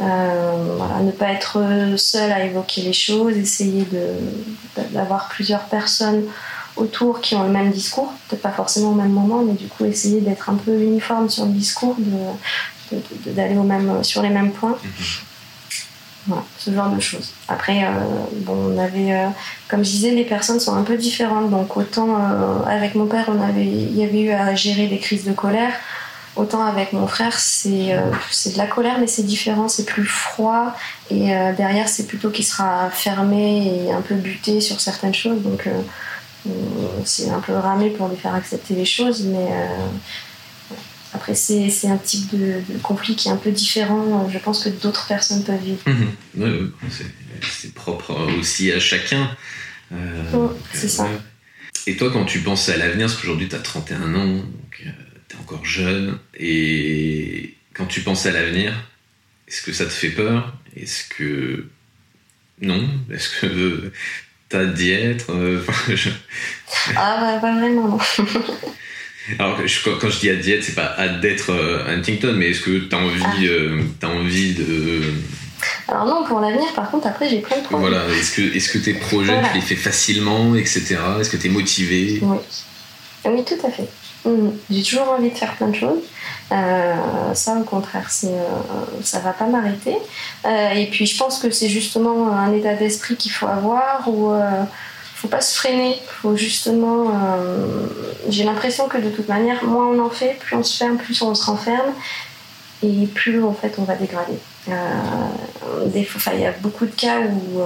euh, 0.00 0.74
voilà, 0.78 1.00
ne 1.00 1.10
pas 1.10 1.32
être 1.32 1.60
seul 1.96 2.32
à 2.32 2.44
évoquer 2.44 2.80
les 2.80 2.94
choses, 2.94 3.36
essayer 3.36 3.86
d'avoir 4.92 5.28
plusieurs 5.28 5.64
personnes 5.64 6.22
autour 6.78 7.20
qui 7.20 7.34
ont 7.34 7.44
le 7.44 7.50
même 7.50 7.70
discours, 7.70 8.12
peut-être 8.28 8.42
pas 8.42 8.50
forcément 8.50 8.90
au 8.90 8.94
même 8.94 9.12
moment, 9.12 9.42
mais 9.42 9.54
du 9.54 9.66
coup 9.66 9.84
essayer 9.84 10.20
d'être 10.20 10.48
un 10.50 10.54
peu 10.54 10.72
uniforme 10.80 11.28
sur 11.28 11.44
le 11.44 11.52
discours, 11.52 11.96
d'aller 13.26 13.56
au 13.56 13.64
même, 13.64 14.02
sur 14.02 14.22
les 14.22 14.30
mêmes 14.30 14.52
points. 14.52 14.78
Mhm. 14.82 14.90
Voilà, 16.28 16.44
ce 16.58 16.70
genre 16.70 16.90
de 16.90 17.00
choses. 17.00 17.32
Après, 17.48 17.84
euh, 17.84 17.88
bon, 18.44 18.74
on 18.74 18.78
avait, 18.78 19.14
euh, 19.14 19.28
comme 19.66 19.82
je 19.82 19.90
disais, 19.90 20.10
les 20.10 20.24
personnes 20.24 20.60
sont 20.60 20.74
un 20.74 20.82
peu 20.82 20.98
différentes. 20.98 21.50
Donc 21.50 21.76
autant 21.78 22.16
euh, 22.16 22.62
avec 22.66 22.94
mon 22.94 23.06
père, 23.06 23.24
on 23.28 23.40
avait, 23.40 23.64
il 23.64 23.96
y 23.96 24.04
avait 24.04 24.20
eu 24.20 24.30
à 24.32 24.54
gérer 24.54 24.88
des 24.88 24.98
crises 24.98 25.24
de 25.24 25.32
colère. 25.32 25.72
Autant 26.36 26.62
avec 26.62 26.92
mon 26.92 27.08
frère, 27.08 27.36
c'est 27.38 27.98
c'est 28.30 28.52
de 28.52 28.58
la 28.58 28.66
colère, 28.68 28.98
mais 29.00 29.08
c'est 29.08 29.24
différent, 29.24 29.66
c'est 29.66 29.84
plus 29.84 30.04
froid. 30.04 30.72
Et 31.10 31.30
derrière, 31.56 31.88
c'est 31.88 32.06
plutôt 32.06 32.30
qu'il 32.30 32.44
sera 32.44 32.90
fermé 32.90 33.86
et 33.86 33.92
un 33.92 34.02
peu 34.02 34.14
buté 34.14 34.60
sur 34.60 34.80
certaines 34.80 35.14
choses. 35.14 35.42
Donc 35.42 35.68
c'est 37.04 37.30
un 37.30 37.40
peu 37.40 37.52
ramé 37.52 37.90
pour 37.90 38.08
lui 38.08 38.16
faire 38.16 38.34
accepter 38.34 38.74
les 38.74 38.84
choses, 38.84 39.24
mais 39.24 39.48
euh, 39.50 39.88
après, 41.14 41.34
c'est 41.34 41.88
un 41.88 41.96
type 41.96 42.30
de, 42.38 42.62
conflit 42.82 43.16
qui 43.16 43.28
est 43.28 43.30
un 43.30 43.36
peu 43.36 43.50
différent, 43.50 44.28
je 44.30 44.38
pense, 44.38 44.64
que 44.64 44.68
d'autres 44.68 45.06
personnes 45.06 45.44
peuvent 45.44 45.62
vivre. 45.62 45.82
Mhm. 46.34 46.72
c'est 47.42 47.74
propre 47.74 48.12
aussi 48.38 48.72
à 48.72 48.80
chacun. 48.80 49.30
Euh, 49.92 50.48
c'est 50.72 50.88
ça. 50.88 51.08
Et 51.86 51.96
toi, 51.96 52.10
quand 52.12 52.24
tu 52.24 52.40
penses 52.40 52.68
à 52.68 52.76
l'avenir, 52.76 53.06
parce 53.06 53.18
qu'aujourd'hui 53.18 53.48
tu 53.48 53.54
as 53.54 53.60
31 53.60 54.14
ans, 54.14 54.26
donc 54.26 54.84
euh, 54.84 54.90
tu 55.28 55.36
es 55.36 55.38
encore 55.38 55.64
jeune, 55.64 56.18
et 56.38 57.54
quand 57.72 57.86
tu 57.86 58.02
penses 58.02 58.26
à 58.26 58.30
l'avenir, 58.30 58.74
est-ce 59.46 59.62
que 59.62 59.72
ça 59.72 59.86
te 59.86 59.90
fait 59.90 60.10
peur? 60.10 60.54
Est-ce 60.76 61.08
que. 61.08 61.68
Non? 62.60 62.86
Est-ce 63.10 63.40
que 63.40 63.92
T'as 64.48 64.64
d'y 64.64 64.92
être 64.92 65.30
euh, 65.30 65.60
Ah, 66.96 67.18
bah, 67.20 67.38
pas 67.40 67.54
vraiment, 67.54 67.88
non. 67.88 67.98
Alors, 69.38 69.58
quand 70.00 70.08
je 70.08 70.20
dis 70.20 70.30
à 70.30 70.36
diète, 70.36 70.64
c'est 70.64 70.74
pas 70.74 70.94
hâte 70.98 71.20
d'être 71.20 71.50
euh, 71.50 71.86
Huntington, 71.86 72.32
mais 72.34 72.50
est-ce 72.50 72.62
que 72.62 72.78
t'as 72.78 72.96
envie, 72.96 73.22
ah. 73.22 73.42
euh, 73.42 73.82
as 74.02 74.08
envie 74.08 74.54
de. 74.54 75.02
Alors, 75.86 76.06
non, 76.06 76.24
pour 76.24 76.40
l'avenir, 76.40 76.72
par 76.74 76.90
contre, 76.90 77.08
après, 77.08 77.28
j'ai 77.28 77.40
plein 77.40 77.58
de 77.58 77.62
projets. 77.64 77.78
Voilà, 77.78 78.08
est-ce 78.08 78.36
que, 78.36 78.40
est 78.40 78.58
-ce 78.58 78.72
que 78.72 78.78
tes 78.78 78.94
projets, 78.94 79.38
tu 79.48 79.54
les 79.56 79.60
fais 79.60 79.76
facilement, 79.76 80.54
etc. 80.54 80.96
Est-ce 81.20 81.28
que 81.28 81.36
t'es 81.36 81.50
motivé? 81.50 82.20
Oui. 82.22 82.38
Oui, 83.26 83.44
tout 83.44 83.66
à 83.66 83.70
fait. 83.70 83.88
Mm. 84.28 84.52
J'ai 84.70 84.82
toujours 84.82 85.10
envie 85.10 85.30
de 85.30 85.36
faire 85.36 85.54
plein 85.54 85.68
de 85.68 85.76
choses. 85.76 86.02
Euh, 86.52 87.34
ça, 87.34 87.54
au 87.56 87.64
contraire, 87.64 88.10
c'est, 88.10 88.28
euh, 88.28 89.02
ça 89.02 89.20
va 89.20 89.32
pas 89.32 89.46
m'arrêter. 89.46 89.96
Euh, 90.46 90.70
et 90.70 90.86
puis, 90.86 91.06
je 91.06 91.16
pense 91.18 91.38
que 91.38 91.50
c'est 91.50 91.68
justement 91.68 92.32
un 92.32 92.52
état 92.52 92.74
d'esprit 92.74 93.16
qu'il 93.16 93.32
faut 93.32 93.46
avoir 93.46 94.08
où 94.08 94.32
faut 95.14 95.28
pas 95.28 95.40
se 95.40 95.56
freiner. 95.56 95.96
Faut 96.06 96.36
justement. 96.36 97.10
j'ai 98.28 98.44
l'impression 98.44 98.88
que 98.88 98.98
de 98.98 99.10
toute 99.10 99.28
manière, 99.28 99.64
moins 99.64 99.88
on 99.88 99.98
en 99.98 100.10
fait, 100.10 100.38
plus 100.38 100.56
on 100.56 100.62
se 100.62 100.76
ferme, 100.76 100.96
plus 100.96 101.20
on 101.22 101.34
se 101.34 101.44
renferme, 101.44 101.92
et 102.82 103.06
plus 103.06 103.42
en 103.42 103.52
fait 103.52 103.74
on 103.78 103.82
va 103.82 103.96
dégrader. 103.96 104.38
il 104.68 106.40
y 106.40 106.46
a 106.46 106.52
beaucoup 106.60 106.86
de 106.86 106.94
cas 106.94 107.18
où 107.20 107.60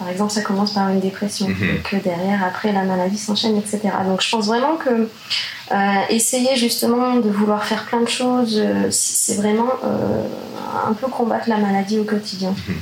par 0.00 0.08
exemple, 0.08 0.32
ça 0.32 0.40
commence 0.40 0.72
par 0.72 0.88
une 0.88 0.98
dépression, 0.98 1.46
mhm. 1.46 1.82
que 1.84 1.96
derrière, 1.96 2.42
après, 2.42 2.72
la 2.72 2.84
maladie 2.84 3.18
s'enchaîne, 3.18 3.58
etc. 3.58 3.80
Donc, 4.06 4.22
je 4.22 4.30
pense 4.30 4.46
vraiment 4.46 4.78
que 4.78 4.88
euh, 5.72 6.00
essayer 6.08 6.56
justement 6.56 7.16
de 7.16 7.28
vouloir 7.28 7.66
faire 7.66 7.84
plein 7.84 8.00
de 8.00 8.08
choses, 8.08 8.56
euh, 8.56 8.88
c'est 8.90 9.34
vraiment 9.34 9.70
euh, 9.84 10.24
un 10.88 10.94
peu 10.94 11.06
combattre 11.06 11.50
la 11.50 11.58
maladie 11.58 11.98
au 11.98 12.04
quotidien. 12.04 12.52
Mhm. 12.66 12.76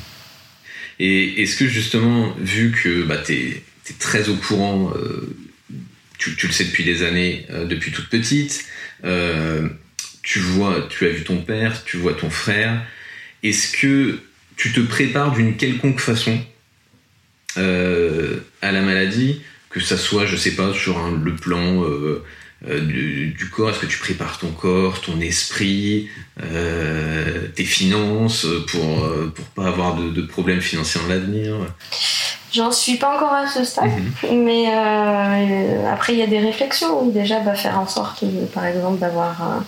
Et 1.01 1.43
est-ce 1.43 1.57
que 1.57 1.67
justement, 1.67 2.33
vu 2.39 2.71
que 2.71 3.03
bah, 3.03 3.19
tu 3.19 3.33
es, 3.33 3.63
très 3.99 4.29
au 4.29 4.37
courant, 4.37 4.93
tu, 6.19 6.37
le 6.47 6.53
sais 6.53 6.65
depuis 6.65 6.85
des 6.85 7.03
années, 7.03 7.47
depuis 7.65 7.91
toute 7.91 8.11
petite, 8.11 8.65
tu 9.03 10.39
vois, 10.39 10.87
tu 10.89 11.07
as 11.07 11.11
vu 11.11 11.25
ton 11.25 11.39
père, 11.39 11.83
tu 11.85 11.97
vois 11.97 12.15
ton 12.15 12.31
frère, 12.31 12.83
est-ce 13.43 13.77
que 13.77 14.21
tu 14.57 14.73
te 14.73 14.81
prépares 14.81 15.33
d'une 15.33 15.57
quelconque 15.57 16.01
façon 16.01 16.39
euh, 17.59 18.41
à 18.63 18.73
la 18.73 18.81
maladie, 18.81 19.43
que 19.71 19.81
ça 19.81 19.97
soit, 19.97 20.27
je 20.27 20.37
sais 20.37 20.53
pas, 20.53 20.73
sur 20.73 20.99
le 21.09 21.35
plan 21.35 21.83
euh, 21.83 22.25
euh, 22.69 22.81
du, 22.81 23.51
corps, 23.55 23.71
est-ce 23.71 23.81
que 23.81 23.87
tu 23.87 23.99
prépares 23.99 24.39
ton 24.39 24.51
corps, 24.51 25.01
ton 25.01 25.21
esprit, 25.21 26.09
tes 27.55 27.65
finances 27.65 28.47
pour 28.69 29.09
pour 29.35 29.45
pas 29.47 29.67
avoir 29.69 29.97
de, 29.97 30.23
problèmes 30.23 30.61
financiers 30.61 31.01
en 31.05 31.09
l'avenir? 31.09 31.55
J'en 32.53 32.73
suis 32.73 32.97
pas 32.97 33.15
encore 33.15 33.33
à 33.33 33.47
ce 33.47 33.63
stade, 33.63 33.91
mhm. 34.23 34.45
mais 34.45 34.67
après 35.87 36.15
il 36.15 36.19
y 36.19 36.23
a 36.23 36.27
des 36.27 36.41
réflexions. 36.41 37.09
déjà, 37.09 37.41
bah, 37.41 37.55
faire 37.55 37.79
en 37.79 37.87
sorte, 37.87 38.25
par 38.55 38.67
exemple, 38.67 38.99
d'avoir 38.99 39.63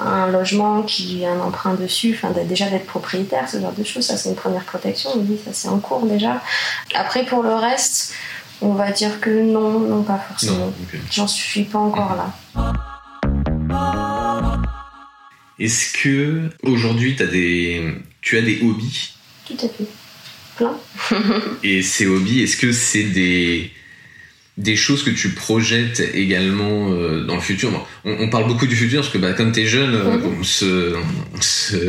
un 0.00 0.28
logement 0.28 0.82
qui 0.82 1.24
a 1.24 1.32
un 1.32 1.40
emprunt 1.40 1.74
dessus, 1.74 2.14
enfin 2.14 2.32
déjà 2.44 2.68
d'être 2.70 2.86
propriétaire, 2.86 3.48
ce 3.48 3.60
genre 3.60 3.72
de 3.72 3.84
choses, 3.84 4.06
ça 4.06 4.16
c'est 4.16 4.30
une 4.30 4.34
première 4.34 4.64
protection, 4.64 5.10
oui, 5.16 5.38
ça 5.44 5.52
c'est 5.52 5.68
en 5.68 5.78
cours 5.78 6.06
déjà. 6.06 6.42
Après 6.94 7.24
pour 7.24 7.42
le 7.42 7.54
reste, 7.54 8.14
on 8.60 8.72
va 8.72 8.90
dire 8.90 9.20
que 9.20 9.30
non, 9.30 9.80
non 9.80 10.02
pas 10.02 10.18
forcément. 10.18 10.72
J'en 11.10 11.26
suis 11.26 11.64
pas 11.64 11.78
encore 11.78 12.16
là. 12.16 12.32
Est-ce 15.58 15.92
que 15.92 16.50
aujourd'hui 16.62 17.16
as 17.20 17.26
des... 17.26 17.94
tu 18.20 18.38
as 18.38 18.42
des 18.42 18.60
hobbies? 18.62 19.14
Tout 19.46 19.56
à 19.62 19.68
fait. 19.68 19.86
Plein. 20.56 20.74
Et 21.62 21.82
ces 21.82 22.06
hobbies, 22.06 22.42
est-ce 22.42 22.56
que 22.56 22.72
c'est 22.72 23.04
des 23.04 23.72
des 24.58 24.76
choses 24.76 25.02
que 25.02 25.10
tu 25.10 25.30
projettes 25.30 26.00
également 26.14 26.92
euh, 26.92 27.24
dans 27.24 27.36
le 27.36 27.40
futur. 27.40 27.86
on, 28.04 28.28
parle 28.28 28.46
beaucoup 28.46 28.66
du 28.66 28.76
futur 28.76 29.00
parce 29.00 29.12
que 29.12 29.18
bah, 29.18 29.32
comme 29.32 29.52
tu 29.52 29.60
es 29.60 29.66
jeune, 29.66 29.94
euh, 29.94 30.18
mhm. 30.18 30.38
on, 30.40 30.42
se, 30.42 30.94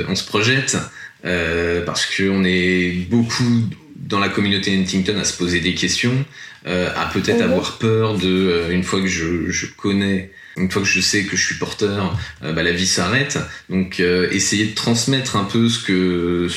on, 0.07 0.15
se, 0.15 0.25
projette 0.25 0.77
euh, 1.25 1.83
parce 1.85 2.05
qu'on 2.05 2.43
est 2.45 3.07
beaucoup 3.09 3.69
dans 3.97 4.19
la 4.19 4.29
communauté 4.29 4.77
Huntington 4.77 5.17
à 5.19 5.25
se 5.25 5.37
poser 5.37 5.59
des 5.59 5.73
questions, 5.73 6.25
à 6.65 7.09
peut-être 7.13 7.39
mhm. 7.39 7.51
avoir 7.51 7.77
peur 7.77 8.17
de, 8.17 8.67
une 8.71 8.83
fois 8.83 9.01
que 9.01 9.07
je, 9.07 9.49
je, 9.49 9.65
connais, 9.65 10.31
une 10.55 10.71
fois 10.71 10.81
que 10.81 10.87
je 10.87 11.01
sais 11.01 11.23
que 11.23 11.35
je 11.35 11.45
suis 11.45 11.55
porteur, 11.55 12.17
bah, 12.41 12.63
la 12.63 12.71
vie 12.71 12.87
s'arrête. 12.87 13.39
Donc 13.69 13.99
essayer 13.99 14.65
de 14.65 14.73
transmettre 14.73 15.35
un 15.35 15.45
peu 15.45 15.67
ce 15.67 15.79
que, 15.79 16.47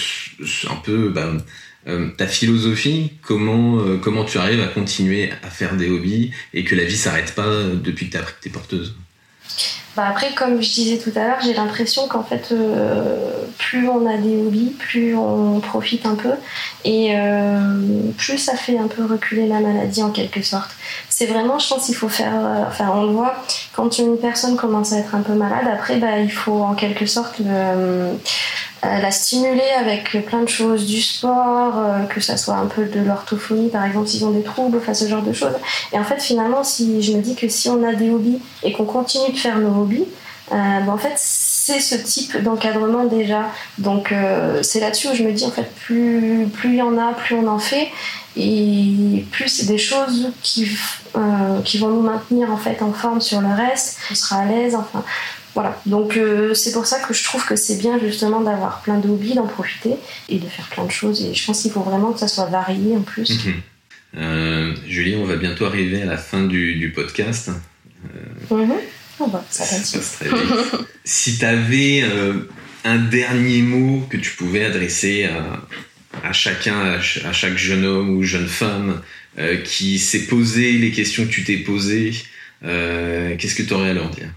un 0.71 0.77
peu... 0.77 1.09
Bah, 1.09 1.33
euh, 1.89 2.09
ta 2.17 2.27
philosophie, 2.27 3.13
comment, 3.23 3.79
euh, 3.79 3.97
comment 3.97 4.25
tu 4.25 4.39
arrives 4.39 4.61
à 4.61 4.67
continuer 4.67 5.31
à 5.45 5.51
faire 5.51 5.77
des 5.77 5.89
hobbies 5.89 6.33
et 6.53 6.65
que 6.65 6.75
la 6.75 6.85
vie 6.85 6.97
s'arrête 6.97 7.35
pas 7.35 7.49
depuis 7.75 8.11
que 8.11 8.19
tu 8.43 8.49
es 8.49 8.51
porteuse? 8.51 8.95
Bah 9.97 10.09
après, 10.11 10.35
comme 10.35 10.61
je 10.61 10.75
disais 10.75 10.99
tout 10.99 11.13
à 11.17 11.21
l'heure, 11.21 11.39
j'ai 11.43 11.55
l'impression 11.55 12.07
qu'en 12.07 12.23
fait, 12.23 12.49
euh, 12.53 13.31
plus 13.57 13.89
on 13.89 14.05
a 14.07 14.19
des 14.19 14.37
hobbies, 14.37 14.75
plus 14.79 15.17
on 15.17 15.61
profite 15.61 16.05
un 16.05 16.17
peu, 16.17 16.33
et 16.85 17.15
plus 18.19 18.37
ça 18.37 18.57
fait 18.57 18.77
un 18.77 18.89
peu 18.89 19.07
reculer 19.07 19.47
la 19.47 19.61
maladie 19.61 20.03
en 20.03 20.11
quelque 20.11 20.43
sorte. 20.43 20.71
C'est 21.09 21.25
vraiment, 21.25 21.59
je 21.59 21.69
pense, 21.69 21.87
qu'il 21.87 21.95
faut 21.95 22.11
faire. 22.11 22.35
enfin, 22.69 22.91
on 22.95 23.05
le 23.05 23.13
voit, 23.13 23.37
quand 23.77 23.99
une 23.99 24.19
personne 24.19 24.57
commence 24.57 24.93
à 24.93 24.99
être 24.99 25.15
un 25.15 25.21
peu 25.21 25.35
malade, 25.35 25.67
après, 25.73 25.97
bah, 25.97 26.19
il 26.19 26.33
faut 26.33 26.63
en 26.63 26.75
quelque 26.75 27.07
sorte 27.07 27.41
euh, 27.41 28.15
la 29.01 29.11
stimuler 29.11 29.71
avec 29.79 30.17
plein 30.27 30.43
de 30.43 30.49
choses, 30.49 30.87
du 30.87 31.01
sport, 31.01 31.79
euh, 31.79 32.05
que 32.05 32.21
ça 32.21 32.37
soit 32.37 32.55
un 32.55 32.67
peu 32.67 32.85
de 32.85 33.01
l'orthophonie 33.01 33.69
par 33.69 33.85
exemple 33.85 34.09
s'ils 34.09 34.25
ont 34.25 34.31
des 34.31 34.43
troubles, 34.43 34.79
enfin 34.79 34.95
ce 34.95 35.07
genre 35.07 35.23
de 35.23 35.33
choses. 35.33 35.55
Et 35.93 35.99
en 35.99 36.05
fait 36.05 36.23
finalement 36.23 36.65
si 36.65 37.03
je 37.03 37.13
me 37.13 37.21
dis 37.21 37.35
que 37.35 37.49
si 37.49 37.69
on 37.69 37.83
a 37.83 37.95
des 37.95 38.11
hobbies 38.11 38.39
et 38.63 38.73
qu'on 38.73 38.85
continue 38.85 39.33
de 39.33 39.39
faire 39.39 39.59
nos 39.59 39.83
hobbies, 39.83 40.05
euh, 40.53 40.55
ben, 40.55 40.89
en 40.89 40.99
fait 40.99 41.15
c'est 41.17 41.81
ce 41.81 41.97
type 41.97 42.43
d'encadrement 42.43 43.05
déjà. 43.05 43.51
Donc 43.79 44.15
c'est 44.63 44.81
là-dessus 44.81 45.09
où 45.09 45.15
je 45.15 45.25
me 45.25 45.33
dis 45.33 45.45
en 45.45 45.51
fait 45.51 45.69
plus 45.75 46.47
plus 46.53 46.71
il 46.71 46.77
y 46.77 46.83
en 46.83 46.97
a, 46.97 47.13
plus 47.13 47.35
on 47.35 47.49
en 47.49 47.59
fait 47.59 47.89
et 48.37 49.25
plus 49.33 49.49
c'est 49.49 49.67
des 49.67 49.79
choses 49.79 50.31
qui 50.43 50.69
qui 51.65 51.79
vont 51.79 51.89
nous 51.89 52.03
maintenir 52.03 52.53
en 52.53 52.57
fait 52.57 52.83
en 52.83 52.93
forme 52.93 53.21
sur 53.21 53.41
le 53.41 53.49
reste. 53.49 53.99
On 54.13 54.15
sera 54.15 54.37
à 54.43 54.45
l'aise. 54.45 54.77
Enfin 54.77 55.03
voilà. 55.57 55.81
Donc 55.87 56.17
euh, 56.17 56.55
c'est 56.55 56.73
pour 56.73 56.87
ça 56.87 57.01
que 57.01 57.13
je 57.13 57.25
trouve 57.25 57.45
que 57.45 57.57
c'est 57.57 57.79
bien 57.79 57.99
justement 57.99 58.41
d'avoir 58.41 58.83
plein 58.83 58.99
d'hobbies, 58.99 59.35
d'en 59.35 59.47
profiter 59.47 59.95
et 60.29 60.39
de 60.39 60.47
faire 60.47 60.69
plein 60.69 60.85
de 60.85 60.91
choses. 60.91 61.25
Et 61.25 61.35
je 61.35 61.45
pense 61.45 61.63
qu'il 61.63 61.73
faut 61.73 61.81
vraiment 61.81 62.13
que 62.13 62.21
ça 62.21 62.29
soit 62.29 62.47
varié 62.47 62.95
en 62.95 63.01
plus. 63.01 63.47
Mhm. 63.47 63.55
Euh, 64.19 64.75
Julie, 64.87 65.17
on 65.17 65.25
va 65.25 65.37
bientôt 65.37 65.65
arriver 65.65 66.03
à 66.03 66.07
la 66.07 66.19
fin 66.19 66.45
du, 66.45 66.93
podcast. 66.95 67.51
Oh 69.19 69.27
bah, 69.29 69.43
ça, 69.51 69.65
ça 69.65 69.97
passe 69.97 70.19
très 70.19 70.29
vite. 70.29 70.87
si 71.05 71.39
tu 71.39 71.45
avais 71.45 72.05
un 72.85 72.99
dernier 72.99 73.63
mot 73.63 74.07
que 74.11 74.19
tu 74.19 74.33
pouvais 74.33 74.65
adresser 74.65 75.27
à, 76.23 76.33
chacun, 76.33 76.79
à, 76.79 77.01
chaque 77.01 77.57
jeune 77.57 77.85
homme 77.85 78.11
ou 78.11 78.23
jeune 78.23 78.47
femme 78.47 79.01
euh, 79.39 79.57
qui 79.57 79.99
s'est 79.99 80.27
posé 80.27 80.73
les 80.73 80.91
questions 80.91 81.25
que 81.25 81.31
tu 81.31 81.45
t'es 81.45 81.57
posées, 81.57 82.13
euh, 82.65 83.37
qu'est-ce 83.39 83.55
que 83.55 83.63
tu 83.63 83.73
aurais 83.75 83.91
à 83.91 83.95
leur 83.95 84.11
dire? 84.11 84.29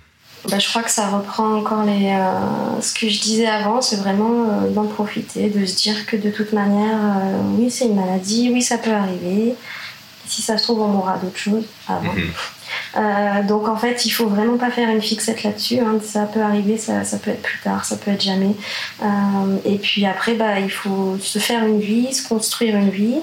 Bah, 0.48 0.60
je 0.60 0.68
crois 0.70 0.84
que 0.84 0.92
ça 0.92 1.10
reprend 1.10 1.56
encore 1.56 1.84
les, 1.84 2.12
euh, 2.12 2.82
ce 2.82 2.94
que 2.94 3.10
je 3.10 3.20
disais 3.20 3.48
avant, 3.48 3.82
c'est 3.82 3.98
vraiment 3.98 4.46
d'en 4.70 4.86
profiter, 4.86 5.50
de 5.50 5.66
se 5.66 5.76
dire 5.76 6.06
que 6.06 6.16
de 6.16 6.30
toute 6.30 6.54
manière, 6.54 6.98
oui, 7.58 7.70
c'est 7.70 7.86
une 7.86 7.96
maladie, 7.96 8.50
oui, 8.54 8.62
ça 8.62 8.78
peut 8.78 8.94
arriver. 8.94 9.56
Si 10.28 10.42
ça 10.42 10.58
se 10.58 10.64
trouve, 10.64 10.82
on 10.82 10.88
mourra 10.88 11.18
d'autres 11.18 11.38
choses 11.38 11.66
avant. 11.88 12.14
Mhm. 12.14 12.32
Euh, 12.98 13.44
donc 13.44 13.68
en 13.68 13.78
fait, 13.78 14.06
il 14.06 14.10
faut 14.10 14.28
vraiment 14.28 14.58
pas 14.58 14.72
faire 14.72 14.90
une 14.90 15.02
fixette 15.02 15.44
là-dessus. 15.44 15.80
Hein. 15.80 16.00
Ça 16.04 16.24
peut 16.24 16.42
arriver, 16.42 16.78
ça, 16.78 17.04
ça, 17.04 17.18
peut 17.18 17.32
être 17.32 17.42
plus 17.42 17.60
tard, 17.60 17.86
ça 17.86 17.96
peut 17.96 18.12
être 18.12 18.24
jamais. 18.24 18.56
Euh, 19.02 19.06
et 19.66 19.78
puis 19.78 20.06
après, 20.06 20.34
bah, 20.34 20.60
il 20.60 20.72
faut 20.72 21.18
se 21.20 21.40
faire 21.40 21.66
une 21.66 21.80
vie, 21.80 22.14
se 22.14 22.28
construire 22.28 22.76
une 22.76 22.90
vie. 22.90 23.20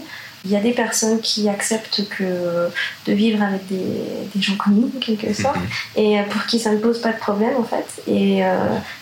Il 0.46 0.52
y 0.52 0.56
a 0.56 0.60
des 0.60 0.72
personnes 0.72 1.20
qui 1.20 1.48
acceptent 1.48 2.08
que 2.08 2.68
de 3.06 3.12
vivre 3.12 3.42
avec 3.42 3.66
des, 3.66 3.82
des 4.34 4.40
gens 4.40 4.56
comme 4.56 4.74
nous, 4.74 4.90
en 4.96 5.00
quelque 5.00 5.32
sorte, 5.34 5.56
mhm. 5.56 6.02
et 6.02 6.22
pour 6.30 6.46
qui 6.46 6.58
ça 6.58 6.70
ne 6.70 6.78
pose 6.78 7.00
pas 7.00 7.12
de 7.12 7.18
problème 7.18 7.56
en 7.58 7.64
fait. 7.64 7.86
Et 8.06 8.44
euh, 8.44 8.54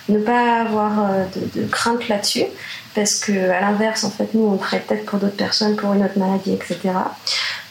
ne 0.09 0.19
pas 0.19 0.63
avoir 0.63 0.93
de, 1.35 1.61
de 1.61 1.67
crainte 1.67 2.09
là-dessus, 2.09 2.47
parce 2.95 3.17
que 3.17 3.33
à 3.51 3.61
l'inverse, 3.61 4.05
en 4.05 4.11
fait, 4.11 4.33
nous, 4.35 4.45
on 4.47 4.59
ferait 4.59 4.81
peut-être 4.81 5.05
pour 5.07 5.19
d'autres 5.19 5.37
personnes, 5.37 5.77
pour 5.77 5.93
une 5.93 6.05
autre 6.05 6.19
maladie, 6.19 6.53
etc. 6.53 6.79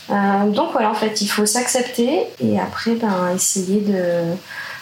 Euh, 0.10 0.50
donc 0.50 0.72
voilà, 0.74 0.92
en 0.92 0.96
fait, 0.96 1.22
il 1.22 1.28
faut 1.28 1.46
s'accepter 1.46 2.24
et 2.40 2.60
après, 2.60 2.96
ben, 2.96 3.34
essayer 3.34 3.80
de, 3.80 4.36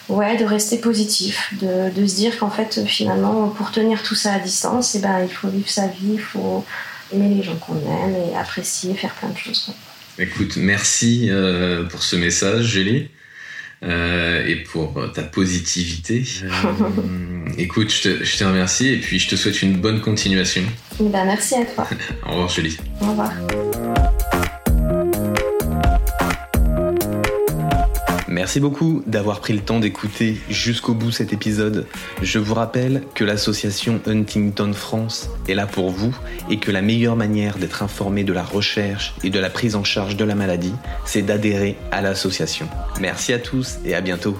ouais, 0.09 0.35
de 0.37 0.45
rester 0.45 0.77
positif, 0.77 1.53
de, 1.61 1.89
de 1.91 2.07
se 2.07 2.15
dire 2.15 2.37
qu'en 2.39 2.49
fait, 2.49 2.85
finalement, 2.85 3.49
pour 3.49 3.71
tenir 3.71 4.01
tout 4.03 4.15
ça 4.15 4.33
à 4.33 4.39
distance, 4.39 4.95
et 4.95 4.97
eh 4.97 5.01
ben, 5.01 5.19
il 5.23 5.31
faut 5.31 5.47
vivre 5.47 5.69
sa 5.69 5.87
vie, 5.87 6.13
il 6.13 6.19
faut 6.19 6.65
aimer 7.13 7.35
les 7.35 7.43
gens 7.43 7.55
qu'on 7.55 7.75
aime 7.75 8.15
et 8.15 8.35
apprécier, 8.35 8.93
faire 8.93 9.13
plein 9.15 9.29
de 9.29 9.37
choses. 9.37 9.73
Écoute, 10.19 10.57
merci 10.57 11.27
euh, 11.29 11.83
pour 11.85 12.03
ce 12.03 12.15
message, 12.15 12.65
Julie. 12.65 13.09
Euh, 13.83 14.45
et 14.45 14.57
pour 14.57 15.11
ta 15.11 15.23
positivité. 15.23 16.23
écoute, 17.57 17.91
je 17.91 18.01
te, 18.03 18.23
je 18.23 18.37
te, 18.37 18.43
remercie 18.43 18.89
et 18.89 18.97
puis 18.97 19.17
je 19.17 19.27
te 19.27 19.35
souhaite 19.35 19.63
une 19.63 19.77
bonne 19.77 20.01
continuation. 20.01 20.61
Ben, 20.99 21.25
merci 21.25 21.55
à 21.55 21.65
toi. 21.65 21.87
Au 22.27 22.29
revoir, 22.29 22.49
Julie. 22.49 22.77
Au 23.01 23.07
revoir. 23.07 23.31
Merci 28.41 28.59
beaucoup 28.59 29.03
d'avoir 29.05 29.39
pris 29.39 29.53
le 29.53 29.59
temps 29.59 29.79
d'écouter 29.79 30.35
jusqu'au 30.49 30.95
bout 30.95 31.11
cet 31.11 31.31
épisode. 31.31 31.85
Je 32.23 32.39
vous 32.39 32.55
rappelle 32.55 33.03
que 33.13 33.23
l'association 33.23 34.01
Huntington 34.07 34.73
France 34.73 35.29
est 35.47 35.53
là 35.53 35.67
pour 35.67 35.91
vous 35.91 36.17
et 36.49 36.57
que 36.57 36.71
la 36.71 36.81
meilleure 36.81 37.15
manière 37.15 37.59
d'être 37.59 37.83
informé 37.83 38.23
de 38.23 38.33
la 38.33 38.41
recherche 38.41 39.13
et 39.23 39.29
de 39.29 39.39
la 39.39 39.51
prise 39.51 39.75
en 39.75 39.83
charge 39.83 40.15
de 40.15 40.25
la 40.25 40.33
maladie, 40.33 40.73
c'est 41.05 41.21
d'adhérer 41.21 41.77
à 41.91 42.01
l'association. 42.01 42.67
Merci 42.99 43.31
à 43.31 43.37
tous 43.37 43.77
et 43.85 43.93
à 43.93 44.01
bientôt. 44.01 44.35